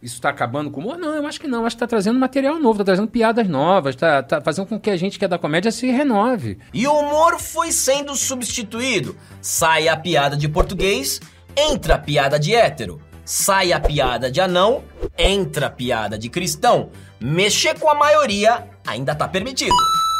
isso 0.03 0.15
está 0.15 0.29
acabando 0.29 0.69
com 0.69 0.81
o 0.81 0.83
humor. 0.83 0.97
Não, 0.97 1.15
eu 1.15 1.25
acho 1.25 1.39
que 1.39 1.47
não. 1.47 1.65
Acho 1.65 1.77
que 1.77 1.83
está 1.83 1.87
trazendo 1.87 2.19
material 2.19 2.59
novo, 2.59 2.73
está 2.73 2.83
trazendo 2.83 3.07
piadas 3.07 3.47
novas, 3.47 3.95
está 3.95 4.21
tá 4.21 4.41
fazendo 4.41 4.67
com 4.67 4.77
que 4.77 4.89
a 4.89 4.97
gente 4.97 5.17
que 5.17 5.23
é 5.23 5.27
da 5.29 5.39
comédia 5.39 5.71
se 5.71 5.89
renove. 5.89 6.59
E 6.73 6.85
o 6.85 6.91
humor 6.91 7.39
foi 7.39 7.71
sendo 7.71 8.13
substituído. 8.13 9.15
Sai 9.41 9.87
a 9.87 9.95
piada 9.95 10.35
de 10.35 10.49
português, 10.49 11.21
entra 11.55 11.95
a 11.95 11.97
piada 11.97 12.37
de 12.37 12.53
hétero. 12.53 13.01
Sai 13.23 13.71
a 13.71 13.79
piada 13.79 14.29
de 14.29 14.41
anão, 14.41 14.83
entra 15.17 15.67
a 15.67 15.69
piada 15.69 16.17
de 16.17 16.27
cristão. 16.27 16.89
Mexer 17.21 17.79
com 17.79 17.89
a 17.89 17.95
maioria 17.95 18.67
ainda 18.85 19.15
tá 19.15 19.25
permitido. 19.25 19.73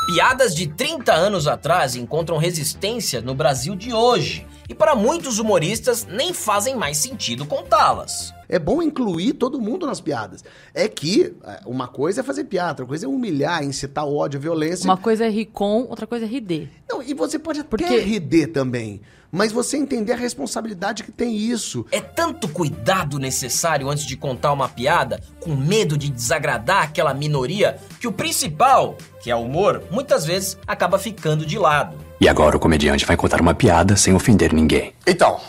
Piadas 0.08 0.56
de 0.56 0.68
30 0.68 1.14
anos 1.14 1.46
atrás 1.46 1.98
encontram 1.98 2.38
resistência 2.38 3.20
no 3.20 3.36
Brasil 3.36 3.76
de 3.76 3.94
hoje. 3.94 4.48
E 4.70 4.74
para 4.74 4.96
muitos 4.96 5.40
humoristas 5.40 6.06
nem 6.06 6.34
fazem 6.34 6.76
mais 6.76 6.98
sentido 6.98 7.46
contá-las. 7.46 8.34
É 8.48 8.58
bom 8.60 8.82
incluir 8.82 9.34
todo 9.34 9.60
mundo 9.60 9.86
nas 9.86 10.00
piadas. 10.00 10.44
É 10.74 10.88
que 10.88 11.34
é, 11.44 11.62
uma 11.66 11.88
coisa 11.88 12.22
é 12.22 12.24
fazer 12.24 12.46
piada, 12.46 12.70
outra 12.72 12.86
coisa 12.86 13.06
é 13.06 13.10
humilhar, 13.10 13.64
incitar 13.64 14.06
ódio, 14.08 14.40
violência. 14.40 14.86
Uma 14.86 14.98
coisa 14.98 15.26
é 15.26 15.30
rir 15.30 15.48
com, 15.48 15.82
outra 15.90 16.06
coisa 16.08 16.26
é 16.26 16.28
rir 16.28 16.42
de. 16.42 16.70
Não, 16.90 17.02
e 17.02 17.14
você 17.14 17.38
pode 17.40 17.60
até 17.60 17.70
Porque- 17.70 17.98
rir 18.00 18.48
também. 18.48 19.02
Mas 19.36 19.52
você 19.52 19.78
entender 19.78 20.14
a 20.14 20.16
responsabilidade 20.16 21.04
que 21.04 21.12
tem 21.12 21.36
isso. 21.36 21.88
É 21.92 22.00
tanto 22.00 22.48
cuidado 22.48 23.18
necessário 23.18 23.90
antes 23.90 24.06
de 24.06 24.16
contar 24.16 24.54
uma 24.54 24.70
piada, 24.70 25.20
com 25.40 25.56
medo 25.56 25.98
de 25.98 26.12
desagradar 26.12 26.84
aquela 26.84 27.16
minoria, 27.16 27.80
que 28.00 28.08
o 28.08 28.12
principal, 28.12 28.96
que 29.24 29.32
é 29.32 29.36
o 29.36 29.40
humor, 29.40 29.82
muitas 29.90 30.24
vezes 30.24 30.56
acaba 30.68 31.00
ficando 31.00 31.48
de 31.48 31.58
lado. 31.58 31.98
E 32.22 32.30
agora 32.30 32.56
o 32.56 32.60
comediante 32.60 33.08
vai 33.08 33.18
contar 33.18 33.42
uma 33.42 33.56
piada 33.56 33.96
sem 33.96 34.14
ofender 34.14 34.54
ninguém. 34.54 34.94
Então, 35.08 35.42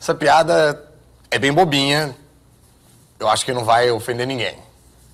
essa 0.00 0.14
piada 0.14 0.82
é 1.30 1.38
bem 1.38 1.52
bobinha. 1.52 2.16
Eu 3.20 3.28
acho 3.28 3.44
que 3.44 3.52
não 3.52 3.66
vai 3.66 3.90
ofender 3.90 4.26
ninguém. 4.26 4.56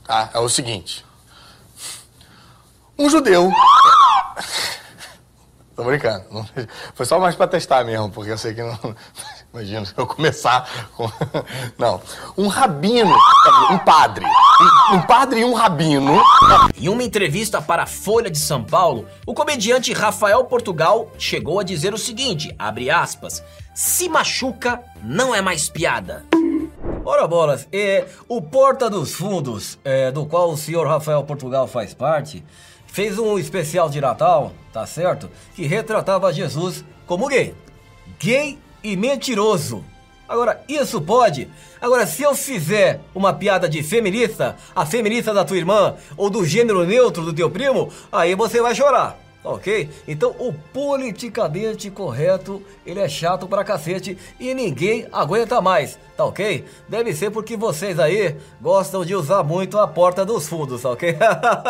Tá? 0.06 0.30
É 0.32 0.38
o 0.38 0.48
seguinte. 0.48 1.04
Um 2.96 3.10
judeu. 3.10 3.50
Tô 5.82 5.88
brincando. 5.88 6.24
Não- 6.30 6.46
Foi 6.94 7.04
só 7.04 7.18
mais 7.18 7.34
pra 7.34 7.46
testar 7.48 7.82
mesmo, 7.84 8.08
porque 8.10 8.30
eu 8.30 8.38
sei 8.38 8.54
que 8.54 8.62
não. 8.62 8.78
Imagina 9.52 9.84
se 9.84 9.92
eu 9.96 10.06
começar 10.06 10.66
com. 10.96 11.10
Não. 11.76 12.00
Um 12.38 12.46
rabino, 12.48 13.14
um 13.70 13.76
padre. 13.78 14.24
Um, 14.92 14.96
um 14.96 15.02
padre 15.02 15.40
e 15.40 15.44
um 15.44 15.52
rabino. 15.52 16.22
Em 16.78 16.88
uma 16.88 17.02
entrevista 17.02 17.60
para 17.60 17.82
a 17.82 17.86
Folha 17.86 18.30
de 18.30 18.38
São 18.38 18.64
Paulo, 18.64 19.06
o 19.26 19.34
comediante 19.34 19.92
Rafael 19.92 20.42
Portugal 20.46 21.10
chegou 21.18 21.60
a 21.60 21.62
dizer 21.64 21.92
o 21.92 21.98
seguinte, 21.98 22.54
abre 22.58 22.88
aspas, 22.90 23.42
se 23.74 24.08
machuca 24.08 24.80
não 25.02 25.34
é 25.34 25.42
mais 25.42 25.68
piada. 25.68 26.24
Ora 27.04 27.26
bolas, 27.26 27.68
é, 27.70 28.06
o 28.28 28.40
Porta 28.40 28.88
dos 28.88 29.12
Fundos, 29.12 29.78
é, 29.84 30.10
do 30.10 30.24
qual 30.24 30.50
o 30.50 30.56
senhor 30.56 30.86
Rafael 30.86 31.22
Portugal 31.24 31.66
faz 31.66 31.92
parte, 31.92 32.42
fez 32.86 33.18
um 33.18 33.38
especial 33.38 33.90
de 33.90 34.00
Natal, 34.00 34.52
tá 34.72 34.86
certo? 34.86 35.30
Que 35.54 35.66
retratava 35.66 36.32
Jesus 36.32 36.84
como 37.06 37.28
gay. 37.28 37.54
Gay 38.18 38.58
e 38.82 38.96
mentiroso. 38.96 39.84
Agora, 40.28 40.62
isso 40.66 41.00
pode? 41.00 41.48
Agora, 41.80 42.06
se 42.06 42.22
eu 42.22 42.34
fizer 42.34 43.00
uma 43.14 43.34
piada 43.34 43.68
de 43.68 43.82
feminista, 43.82 44.56
a 44.74 44.86
feminista 44.86 45.34
da 45.34 45.44
tua 45.44 45.58
irmã, 45.58 45.96
ou 46.16 46.30
do 46.30 46.44
gênero 46.44 46.86
neutro 46.86 47.22
do 47.22 47.34
teu 47.34 47.50
primo, 47.50 47.92
aí 48.10 48.34
você 48.34 48.62
vai 48.62 48.74
chorar. 48.74 49.18
Ok? 49.44 49.90
Então 50.06 50.36
o 50.38 50.52
politicamente 50.72 51.90
correto, 51.90 52.62
ele 52.86 53.00
é 53.00 53.08
chato 53.08 53.48
pra 53.48 53.64
cacete 53.64 54.16
e 54.38 54.54
ninguém 54.54 55.08
aguenta 55.12 55.60
mais, 55.60 55.98
tá 56.16 56.24
ok? 56.24 56.64
Deve 56.88 57.12
ser 57.12 57.30
porque 57.30 57.56
vocês 57.56 57.98
aí 57.98 58.36
gostam 58.60 59.04
de 59.04 59.16
usar 59.16 59.42
muito 59.42 59.78
a 59.78 59.88
porta 59.88 60.24
dos 60.24 60.48
fundos, 60.48 60.82
tá 60.82 60.90
ok? 60.90 61.16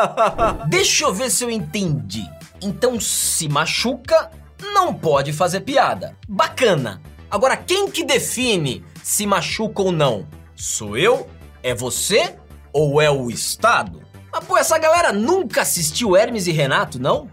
Deixa 0.68 1.06
eu 1.06 1.14
ver 1.14 1.30
se 1.30 1.44
eu 1.44 1.50
entendi. 1.50 2.28
Então 2.62 3.00
se 3.00 3.48
machuca, 3.48 4.30
não 4.72 4.94
pode 4.94 5.32
fazer 5.32 5.60
piada. 5.60 6.16
Bacana. 6.28 7.02
Agora 7.28 7.56
quem 7.56 7.90
que 7.90 8.04
define 8.04 8.84
se 9.02 9.26
machuca 9.26 9.82
ou 9.82 9.90
não? 9.90 10.26
Sou 10.54 10.96
eu? 10.96 11.28
É 11.60 11.74
você? 11.74 12.36
Ou 12.72 13.02
é 13.02 13.10
o 13.10 13.28
Estado? 13.30 14.00
Mas 14.30 14.44
pô, 14.44 14.56
essa 14.56 14.78
galera 14.78 15.12
nunca 15.12 15.62
assistiu 15.62 16.16
Hermes 16.16 16.46
e 16.46 16.52
Renato, 16.52 17.00
não? 17.00 17.28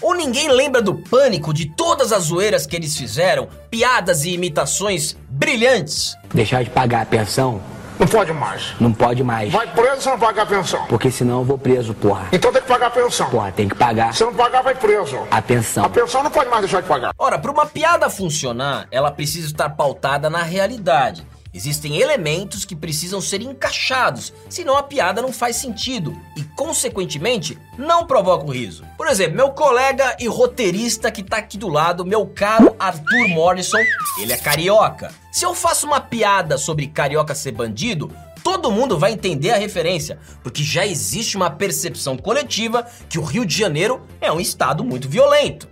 Ou 0.00 0.14
ninguém 0.14 0.48
lembra 0.50 0.80
do 0.80 0.94
pânico 0.94 1.52
de 1.52 1.66
todas 1.66 2.10
as 2.10 2.24
zoeiras 2.24 2.64
que 2.64 2.74
eles 2.74 2.96
fizeram, 2.96 3.48
piadas 3.70 4.24
e 4.24 4.30
imitações 4.30 5.14
brilhantes? 5.28 6.16
Deixar 6.32 6.64
de 6.64 6.70
pagar 6.70 7.02
a 7.02 7.06
pensão? 7.06 7.60
Não 8.00 8.06
pode 8.08 8.32
mais. 8.32 8.74
Não 8.80 8.92
pode 8.94 9.22
mais. 9.22 9.52
Vai 9.52 9.66
preso 9.66 10.00
se 10.00 10.08
não 10.08 10.18
pagar 10.18 10.42
a 10.42 10.46
pensão. 10.46 10.86
Porque 10.86 11.10
senão 11.10 11.40
eu 11.40 11.44
vou 11.44 11.58
preso, 11.58 11.92
porra. 11.92 12.28
Então 12.32 12.50
tem 12.50 12.62
que 12.62 12.66
pagar 12.68 12.86
a 12.86 12.90
pensão. 12.90 13.28
Porra, 13.28 13.52
tem 13.52 13.68
que 13.68 13.74
pagar 13.74 14.14
Se 14.14 14.24
não 14.24 14.32
pagar, 14.32 14.62
vai 14.62 14.74
preso. 14.74 15.18
a 15.30 15.42
pensão. 15.42 15.84
A 15.84 15.88
pensão 15.90 16.22
não 16.22 16.30
pode 16.30 16.48
mais 16.48 16.62
deixar 16.62 16.80
de 16.80 16.88
pagar. 16.88 17.12
Ora, 17.18 17.38
para 17.38 17.50
uma 17.50 17.66
piada 17.66 18.08
funcionar, 18.08 18.86
ela 18.90 19.10
precisa 19.10 19.48
estar 19.48 19.68
pautada 19.68 20.30
na 20.30 20.42
realidade. 20.42 21.26
Existem 21.52 22.00
elementos 22.00 22.64
que 22.64 22.76
precisam 22.76 23.20
ser 23.20 23.42
encaixados, 23.42 24.32
senão 24.48 24.76
a 24.76 24.84
piada 24.84 25.20
não 25.20 25.32
faz 25.32 25.56
sentido 25.56 26.16
e, 26.36 26.44
consequentemente, 26.44 27.58
não 27.76 28.06
provoca 28.06 28.46
o 28.46 28.52
riso. 28.52 28.84
Por 28.96 29.08
exemplo, 29.08 29.36
meu 29.36 29.50
colega 29.50 30.16
e 30.20 30.28
roteirista 30.28 31.10
que 31.10 31.24
tá 31.24 31.38
aqui 31.38 31.58
do 31.58 31.68
lado, 31.68 32.04
meu 32.04 32.24
caro 32.24 32.76
Arthur 32.78 33.28
Morrison, 33.28 33.80
ele 34.18 34.32
é 34.32 34.36
carioca. 34.36 35.12
Se 35.32 35.44
eu 35.44 35.52
faço 35.52 35.86
uma 35.86 36.00
piada 36.00 36.56
sobre 36.56 36.86
carioca 36.86 37.34
ser 37.34 37.50
bandido, 37.50 38.12
todo 38.44 38.70
mundo 38.70 38.96
vai 38.96 39.12
entender 39.12 39.50
a 39.50 39.58
referência, 39.58 40.18
porque 40.44 40.62
já 40.62 40.86
existe 40.86 41.36
uma 41.36 41.50
percepção 41.50 42.16
coletiva 42.16 42.86
que 43.08 43.18
o 43.18 43.24
Rio 43.24 43.44
de 43.44 43.58
Janeiro 43.58 44.02
é 44.20 44.30
um 44.30 44.38
estado 44.38 44.84
muito 44.84 45.08
violento. 45.08 45.68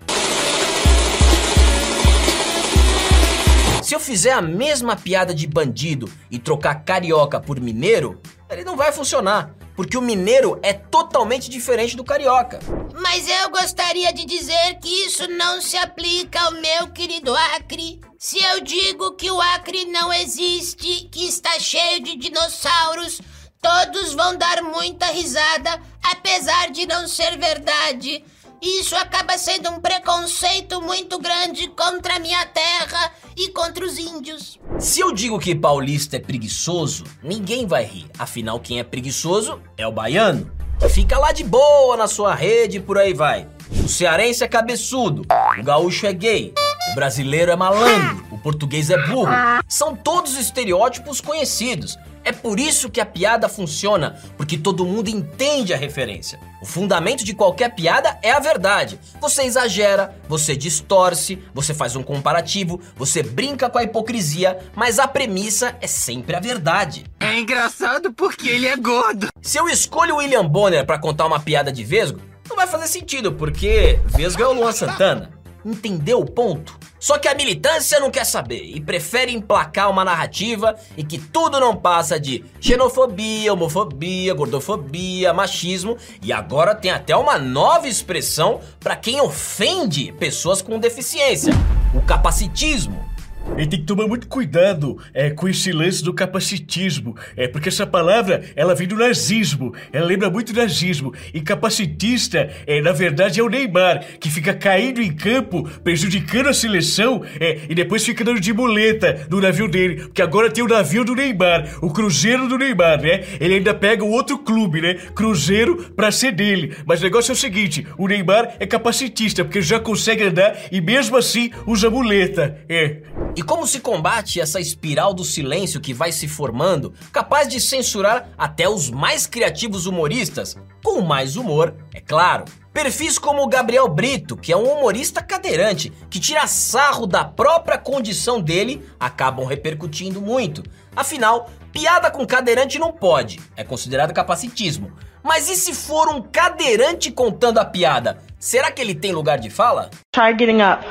Se 3.89 3.95
eu 3.95 4.01
fizer 4.01 4.33
a 4.33 4.43
mesma 4.43 4.97
piada 4.97 5.35
de 5.35 5.47
bandido 5.47 6.13
e 6.31 6.39
trocar 6.39 6.85
carioca 6.85 7.41
por 7.41 7.59
mineiro, 7.59 8.21
ele 8.51 8.63
não 8.63 8.77
vai 8.77 8.93
funcionar, 8.93 9.55
porque 9.75 9.97
o 9.97 10.03
mineiro 10.03 10.61
é 10.63 10.75
totalmente 10.75 11.49
diferente 11.49 11.97
do 11.97 12.05
carioca. 12.05 12.61
Mas 13.01 13.27
eu 13.27 13.49
gostaria 13.49 14.13
de 14.13 14.27
dizer 14.27 14.75
que 14.83 15.07
isso 15.07 15.27
não 15.29 15.63
se 15.63 15.79
aplica 15.79 16.39
ao 16.39 16.53
meu 16.53 16.89
querido 16.89 17.35
Acre. 17.35 17.99
Se 18.19 18.39
eu 18.39 18.61
digo 18.61 19.13
que 19.13 19.31
o 19.31 19.41
Acre 19.41 19.87
não 19.87 20.13
existe, 20.13 21.09
que 21.11 21.27
está 21.27 21.59
cheio 21.59 22.03
de 22.03 22.15
dinossauros, 22.19 23.23
todos 23.59 24.13
vão 24.13 24.37
dar 24.37 24.63
muita 24.63 25.07
risada, 25.07 25.81
apesar 26.03 26.71
de 26.73 26.85
não 26.85 27.09
ser 27.09 27.39
verdade. 27.39 28.23
Isso 28.61 28.97
acaba 28.97 29.39
sendo 29.39 29.71
um 29.71 29.81
preconceito 29.81 30.83
muito 30.83 31.19
grande 31.19 31.69
contra 31.69 32.17
a 32.17 32.19
minha 32.19 32.45
terra 32.47 33.13
e 33.37 33.49
contra 33.51 33.85
os 33.85 33.99
índios. 33.99 34.59
Se 34.81 35.01
eu 35.01 35.13
digo 35.13 35.39
que 35.39 35.55
paulista 35.55 36.17
é 36.17 36.21
preguiçoso, 36.21 37.05
ninguém 37.23 37.67
vai 37.67 37.85
rir. 37.85 38.07
Afinal, 38.19 38.59
quem 38.59 38.81
é 38.81 38.85
preguiçoso 38.85 39.61
é 39.77 39.87
o 39.87 39.93
baiano. 39.93 40.51
Fica 40.91 41.19
lá 41.19 41.33
de 41.33 41.45
boa 41.45 41.97
na 41.97 42.09
sua 42.09 42.35
rede 42.35 42.79
e 42.79 42.81
por 42.81 42.99
aí 42.99 43.15
vai. 43.15 43.49
O 43.85 43.89
cearense 43.89 44.43
é 44.43 44.49
cabeçudo, 44.49 45.23
o 45.59 45.63
gaúcho 45.63 46.07
é 46.07 46.13
gay, 46.13 46.55
o 46.91 46.95
brasileiro 46.95 47.51
é 47.53 47.57
malandro, 47.57 48.25
o 48.39 48.41
português 48.41 48.89
é 48.89 49.07
burro. 49.07 49.33
São 49.67 49.97
todos 49.97 50.39
estereótipos 50.39 51.21
conhecidos. 51.21 51.99
É 52.25 52.31
por 52.31 52.61
isso 52.61 52.91
que 52.91 53.01
a 53.01 53.07
piada 53.07 53.49
funciona, 53.49 54.21
porque 54.37 54.57
todo 54.57 54.85
mundo 54.85 55.09
entende 55.09 55.73
a 55.73 55.77
referência. 55.77 56.39
O 56.61 56.67
fundamento 56.67 57.25
de 57.25 57.35
qualquer 57.35 57.75
piada 57.75 58.19
é 58.23 58.31
a 58.31 58.39
verdade. 58.39 59.01
Você 59.21 59.43
exagera, 59.43 60.15
você 60.29 60.55
distorce, 60.55 61.43
você 61.55 61.73
faz 61.73 61.97
um 61.97 62.03
comparativo, 62.03 62.81
você 62.97 63.23
brinca 63.23 63.71
com 63.71 63.79
a 63.79 63.83
hipocrisia, 63.83 64.59
mas 64.75 64.99
a 64.99 65.09
premissa 65.09 65.77
é 65.81 65.87
sempre 65.87 66.37
a 66.37 66.41
verdade. 66.41 67.07
É 67.19 67.39
engraçado 67.39 68.13
porque 68.13 68.49
ele 68.49 68.67
é 68.67 68.77
gordo. 68.77 69.29
Se 69.41 69.59
eu 69.59 69.69
escolho 69.69 70.15
o 70.15 70.19
William 70.19 70.47
Bonner 70.47 70.85
pra 70.85 70.99
contar 70.99 71.27
uma 71.27 71.41
piada 71.41 71.73
de 71.73 71.83
Vesgo, 71.83 72.21
não 72.49 72.57
vai 72.57 72.67
fazer 72.67 72.89
sentido, 72.89 73.33
porque 73.33 73.99
Vesgo 74.05 74.43
é 74.43 74.47
o 74.47 74.53
Luan 74.53 74.73
Santana. 74.73 75.31
Entendeu 75.65 76.21
o 76.21 76.27
ponto? 76.27 76.78
Só 77.01 77.19
que 77.19 77.29
a 77.29 77.35
militância 77.35 78.01
não 78.01 78.11
quer 78.11 78.25
saber 78.25 78.63
e 78.65 78.81
prefere 78.81 79.33
emplacar 79.33 79.91
uma 79.91 80.05
narrativa 80.05 80.77
em 80.97 81.05
que 81.05 81.19
tudo 81.19 81.61
não 81.61 81.77
passa 81.77 82.19
de 82.19 82.45
xenofobia, 82.61 83.53
homofobia, 83.53 84.35
gordofobia, 84.35 85.33
machismo 85.33 85.97
e 86.23 86.33
agora 86.33 86.75
tem 86.75 86.91
até 86.91 87.17
uma 87.17 87.39
nova 87.39 87.87
expressão 87.87 88.61
para 88.81 88.97
quem 88.97 89.21
ofende 89.21 90.13
pessoas 90.13 90.61
com 90.61 90.79
deficiência: 90.79 91.53
o 91.95 92.03
capacitismo. 92.03 93.08
E 93.57 93.67
tem 93.67 93.81
que 93.81 93.87
tomar 93.87 94.07
muito 94.07 94.29
cuidado 94.29 94.99
é, 95.13 95.31
com 95.31 95.49
esse 95.49 95.73
lance 95.73 96.03
do 96.03 96.13
capacitismo. 96.13 97.17
É, 97.37 97.49
porque 97.49 97.69
essa 97.69 97.87
palavra, 97.87 98.45
ela 98.55 98.75
vem 98.75 98.87
do 98.87 98.97
nazismo. 98.97 99.75
Ela 99.93 100.07
lembra 100.07 100.31
muito 100.31 100.55
nazismo. 100.55 101.13
E 101.33 101.41
capacitista, 101.41 102.51
é, 102.67 102.81
na 102.81 102.93
verdade, 102.93 103.41
é 103.41 103.43
o 103.43 103.49
Neymar, 103.49 104.05
que 104.21 104.31
fica 104.31 104.55
caindo 104.55 105.01
em 105.01 105.13
campo, 105.13 105.69
prejudicando 105.83 106.49
a 106.49 106.55
seleção, 106.55 107.23
é, 107.41 107.59
e 107.69 107.75
depois 107.75 108.05
fica 108.05 108.25
dando 108.25 108.41
de 108.41 108.53
muleta 108.53 109.27
no 109.29 109.41
navio 109.41 109.69
dele. 109.69 110.03
Porque 110.03 110.23
agora 110.23 110.51
tem 110.51 110.63
o 110.63 110.69
navio 110.69 111.05
do 111.05 111.15
Neymar, 111.15 111.79
o 111.83 111.91
Cruzeiro 111.93 112.49
do 112.49 112.59
Neymar, 112.59 113.03
né? 113.03 113.25
Ele 113.41 113.55
ainda 113.55 113.75
pega 113.75 114.05
o 114.05 114.11
outro 114.11 114.39
clube, 114.39 114.81
né? 114.81 114.95
Cruzeiro 115.15 115.93
pra 115.97 116.13
ser 116.13 116.33
dele. 116.33 116.77
Mas 116.87 117.01
o 117.01 117.05
negócio 117.05 117.33
é 117.33 117.35
o 117.35 117.37
seguinte, 117.37 117.87
o 117.97 118.07
Neymar 118.07 118.55
é 118.61 118.67
capacitista, 118.67 119.45
porque 119.45 119.61
já 119.61 119.81
consegue 119.81 120.23
andar 120.23 120.57
e 120.71 120.81
mesmo 120.81 121.17
assim 121.17 121.51
usa 121.67 121.91
muleta. 121.91 122.59
É. 122.69 122.99
E 123.39 123.43
como 123.45 123.69
se 123.69 123.79
combate 123.79 124.41
essa 124.41 124.59
espiral 124.59 125.15
do 125.15 125.23
silêncio 125.23 125.81
que 125.81 125.95
vai 125.95 126.11
se 126.11 126.27
formando, 126.27 126.93
capaz 127.13 127.47
de 127.47 127.61
censurar 127.61 128.31
até 128.37 128.69
os 128.69 128.91
mais 128.91 129.29
criativos 129.29 129.87
humoristas? 129.87 130.57
Com 130.83 131.03
mais 131.03 131.37
humor, 131.37 131.73
é 131.95 132.01
claro. 132.01 132.47
Perfis 132.73 133.17
como 133.17 133.45
o 133.45 133.47
Gabriel 133.47 133.87
Brito, 133.87 134.37
que 134.37 134.53
é 134.53 134.57
um 134.57 134.65
humorista 134.65 135.23
cadeirante, 135.23 135.93
que 136.11 136.19
tira 136.19 136.49
sarro 136.49 137.07
da 137.07 137.25
própria 137.25 137.79
condição 137.79 138.41
dele, 138.41 138.85
acabam 138.99 139.47
repercutindo 139.47 140.21
muito. 140.21 140.65
Afinal, 140.97 141.49
piada 141.71 142.11
com 142.11 142.27
cadeirante 142.27 142.77
não 142.77 142.91
pode, 142.91 143.39
é 143.57 143.63
considerado 143.63 144.13
capacitismo. 144.13 144.91
Mas 145.23 145.49
e 145.49 145.55
se 145.55 145.73
for 145.73 146.09
um 146.09 146.21
cadeirante 146.21 147.13
contando 147.13 147.59
a 147.59 147.65
piada? 147.65 148.21
Será 148.37 148.73
que 148.73 148.83
ele 148.83 148.97
tem 148.97 149.13
lugar 149.13 149.39
de 149.39 149.49
fala? 149.49 149.91
Try 150.13 150.37
getting 150.37 150.61
up. 150.61 150.85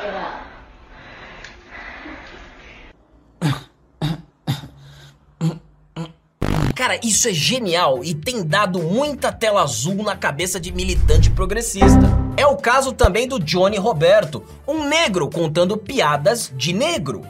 Cara, 6.77 6.99
isso 7.03 7.27
é 7.27 7.33
genial 7.33 8.03
e 8.03 8.13
tem 8.13 8.43
dado 8.43 8.77
muita 8.77 9.31
tela 9.31 9.63
azul 9.63 10.03
na 10.03 10.15
cabeça 10.15 10.59
de 10.59 10.71
militante 10.71 11.27
progressista. 11.31 12.07
É 12.37 12.45
o 12.45 12.55
caso 12.55 12.93
também 12.93 13.27
do 13.27 13.39
Johnny 13.39 13.77
Roberto, 13.77 14.43
um 14.67 14.87
negro 14.87 15.27
contando 15.27 15.75
piadas 15.75 16.53
de 16.55 16.73
negro. 16.73 17.23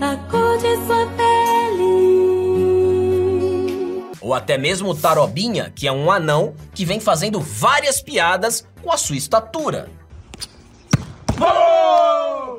A 0.00 0.16
cor 0.30 0.56
de 0.58 0.76
sua 0.86 1.04
pele. 1.16 2.04
Ou 4.20 4.32
até 4.32 4.56
mesmo 4.56 4.90
o 4.90 4.94
Tarobinha, 4.94 5.72
que 5.74 5.88
é 5.88 5.90
um 5.90 6.08
anão 6.08 6.54
que 6.72 6.84
vem 6.84 7.00
fazendo 7.00 7.40
várias 7.40 8.00
piadas 8.00 8.64
com 8.80 8.92
a 8.92 8.96
sua 8.96 9.16
estatura. 9.16 9.90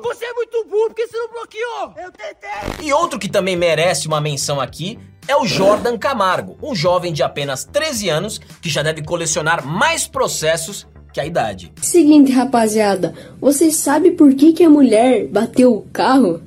Você 0.02 0.22
é 0.26 0.32
muito 0.34 0.66
burro 0.66 0.88
porque 0.88 1.06
você 1.06 1.16
não 1.16 1.30
bloqueou! 1.30 1.94
Eu 1.96 2.12
tentei! 2.12 2.86
E 2.86 2.92
outro 2.92 3.18
que 3.18 3.30
também 3.30 3.56
merece 3.56 4.06
uma 4.06 4.20
menção 4.20 4.60
aqui 4.60 4.98
é 5.28 5.36
o 5.36 5.46
Jordan 5.46 5.98
Camargo, 5.98 6.56
um 6.62 6.74
jovem 6.74 7.12
de 7.12 7.22
apenas 7.22 7.64
13 7.64 8.08
anos 8.08 8.38
que 8.38 8.68
já 8.68 8.82
deve 8.82 9.02
colecionar 9.02 9.66
mais 9.66 10.06
processos 10.06 10.86
que 11.12 11.20
a 11.20 11.26
idade. 11.26 11.72
Seguinte, 11.82 12.30
rapaziada, 12.30 13.14
vocês 13.40 13.76
sabem 13.76 14.14
por 14.14 14.34
que, 14.34 14.52
que 14.52 14.62
a 14.62 14.70
mulher 14.70 15.26
bateu 15.28 15.74
o 15.74 15.82
carro? 15.90 16.42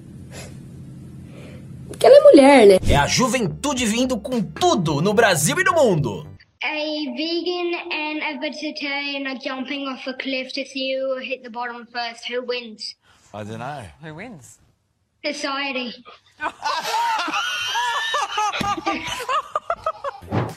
Porque 1.88 2.06
ela 2.06 2.16
é 2.16 2.22
mulher, 2.22 2.68
né? 2.68 2.80
É 2.88 2.96
a 2.96 3.08
juventude 3.08 3.86
vindo 3.86 4.18
com 4.18 4.42
tudo 4.42 5.02
no 5.02 5.14
Brasil 5.14 5.60
e 5.60 5.64
no 5.64 5.74
mundo. 5.74 6.28
A 6.64 6.68
vegan 7.16 7.72
and 7.92 8.22
a 8.22 8.40
vegetarian 8.40 9.28
are 9.28 9.40
jumping 9.42 9.88
off 9.88 10.08
a 10.10 10.14
cliff 10.14 10.54
to 10.54 10.66
see 10.66 10.98
who 10.98 11.18
hit 11.20 11.42
the 11.42 11.50
bottom 11.50 11.86
first. 11.86 12.30
Who 12.30 12.46
wins? 12.46 12.96
I 13.34 13.44
don't 13.44 13.60
know. 13.60 13.86
Who 14.02 14.16
wins? 14.16 14.60
Society. 15.24 15.94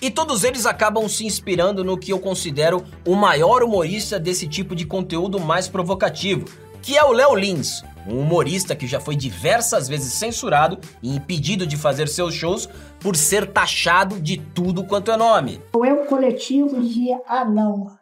E 0.02 0.10
todos 0.10 0.42
eles 0.42 0.66
acabam 0.66 1.08
se 1.08 1.24
inspirando 1.24 1.84
no 1.84 1.96
que 1.96 2.12
eu 2.12 2.18
considero 2.18 2.84
o 3.06 3.14
maior 3.14 3.62
humorista 3.62 4.18
desse 4.18 4.48
tipo 4.48 4.74
de 4.74 4.84
conteúdo 4.84 5.38
mais 5.38 5.68
provocativo, 5.68 6.44
que 6.82 6.98
é 6.98 7.04
o 7.04 7.12
Léo 7.12 7.36
Lins, 7.36 7.84
um 8.04 8.18
humorista 8.18 8.74
que 8.74 8.88
já 8.88 8.98
foi 8.98 9.14
diversas 9.14 9.86
vezes 9.86 10.12
censurado 10.14 10.76
e 11.00 11.14
impedido 11.14 11.64
de 11.64 11.76
fazer 11.76 12.08
seus 12.08 12.34
shows 12.34 12.68
por 12.98 13.14
ser 13.14 13.52
taxado 13.52 14.20
de 14.20 14.38
tudo 14.38 14.82
quanto 14.82 15.12
é 15.12 15.16
nome. 15.16 15.62
Ou 15.72 15.84
é 15.84 15.92
o 15.92 16.04
coletivo 16.06 16.82
de 16.82 17.12
anão. 17.24 17.96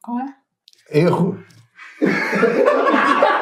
Qual 0.00 0.20
é? 0.20 0.32
Erro. 0.92 1.44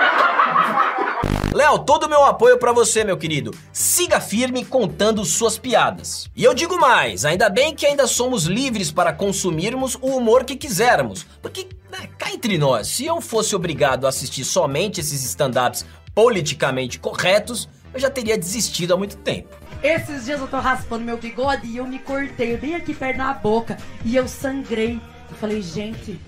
Léo, 1.59 1.81
todo 1.81 2.05
o 2.05 2.09
meu 2.09 2.23
apoio 2.23 2.57
pra 2.57 2.71
você, 2.71 3.03
meu 3.03 3.17
querido. 3.17 3.51
Siga 3.73 4.21
firme 4.21 4.65
contando 4.65 5.25
suas 5.25 5.59
piadas. 5.59 6.31
E 6.37 6.45
eu 6.45 6.55
digo 6.55 6.79
mais, 6.79 7.25
ainda 7.25 7.51
bem 7.51 7.75
que 7.75 7.85
ainda 7.85 8.07
somos 8.07 8.45
livres 8.45 8.93
para 8.93 9.13
consumirmos 9.13 9.97
o 10.01 10.07
humor 10.17 10.45
que 10.45 10.55
quisermos. 10.55 11.27
Porque, 11.43 11.69
né, 11.91 12.09
cá 12.17 12.31
entre 12.33 12.57
nós, 12.59 12.87
se 12.87 13.07
eu 13.07 13.21
fosse 13.21 13.57
obrigado 13.57 14.07
a 14.07 14.09
assistir 14.09 14.45
somente 14.45 15.01
esses 15.01 15.25
stand-ups 15.25 15.85
politicamente 16.15 17.01
corretos, 17.01 17.69
eu 17.93 17.99
já 17.99 18.09
teria 18.09 18.39
desistido 18.39 18.95
há 18.95 18.97
muito 18.97 19.17
tempo. 19.17 19.49
Esses 19.83 20.27
dias 20.27 20.41
eu 20.41 20.47
tô 20.47 20.61
raspando 20.61 21.05
meu 21.05 21.19
bigode 21.19 21.67
e 21.67 21.79
eu 21.79 21.87
me 21.89 21.99
cortei 21.99 22.57
bem 22.57 22.77
aqui 22.77 22.95
perto 22.95 23.19
da 23.19 23.35
boca 23.35 23.77
e 24.05 24.15
eu 24.15 24.29
sangrei. 24.29 25.01
Eu 25.29 25.37
falei, 25.39 25.61
gente, 25.61 26.21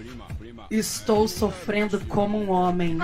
estou 0.69 1.29
sofrendo 1.29 2.01
como 2.07 2.37
um 2.37 2.51
homem. 2.51 2.99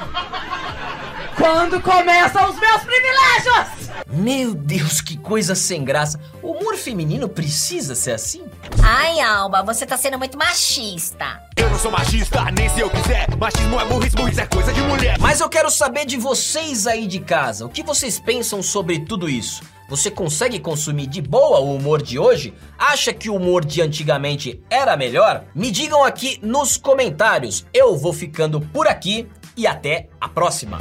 Quando 1.37 1.81
começam 1.83 2.51
os 2.51 2.59
meus 2.59 2.83
privilégios? 2.83 3.91
Meu 4.09 4.55
Deus, 4.55 5.01
que 5.03 5.19
coisa 5.19 5.55
sem 5.55 5.85
graça. 5.85 6.19
O 6.43 6.53
humor 6.53 6.77
feminino 6.77 7.29
precisa 7.29 7.95
ser 7.95 8.13
assim? 8.13 8.43
Ai, 8.83 9.21
Alba, 9.21 9.63
você 9.63 9.85
tá 9.85 9.99
sendo 9.99 10.19
muito 10.19 10.39
machista. 10.39 11.43
Eu 11.57 11.69
não 11.69 11.79
sou 11.79 11.91
machista, 11.91 12.43
nem 12.53 12.69
se 12.71 12.81
eu 12.81 12.89
quiser. 12.89 13.27
Machismo 13.37 13.79
é 13.79 13.85
burrice, 13.85 14.17
burrice 14.17 14.41
é 14.41 14.47
coisa 14.47 14.73
de 14.73 14.81
mulher. 14.81 15.19
Mas 15.19 15.41
eu 15.41 15.49
quero 15.49 15.71
saber 15.71 16.07
de 16.07 16.17
vocês 16.17 16.87
aí 16.87 17.07
de 17.07 17.21
casa. 17.21 17.67
O 17.67 17.69
que 17.69 17.83
vocês 17.83 18.19
pensam 18.19 18.63
sobre 18.63 19.01
tudo 19.01 19.29
isso? 19.29 19.63
Você 19.91 20.11
consegue 20.11 20.59
consumir 20.59 21.07
de 21.07 21.21
boa 21.21 21.61
o 21.61 21.77
humor 21.77 22.03
de 22.03 22.19
hoje? 22.19 22.55
Acha 22.79 23.13
que 23.13 23.29
o 23.29 23.37
humor 23.37 23.65
de 23.65 23.83
antigamente 23.83 24.63
era 24.71 24.97
melhor? 24.97 25.45
Me 25.55 25.71
digam 25.71 26.03
aqui 26.03 26.41
nos 26.43 26.77
comentários. 26.77 27.67
Eu 27.75 27.97
vou 27.97 28.13
ficando 28.13 28.61
por 28.61 28.89
aqui 28.89 29.29
e 29.57 29.67
até 29.67 30.09
a 30.21 30.29
próxima. 30.29 30.79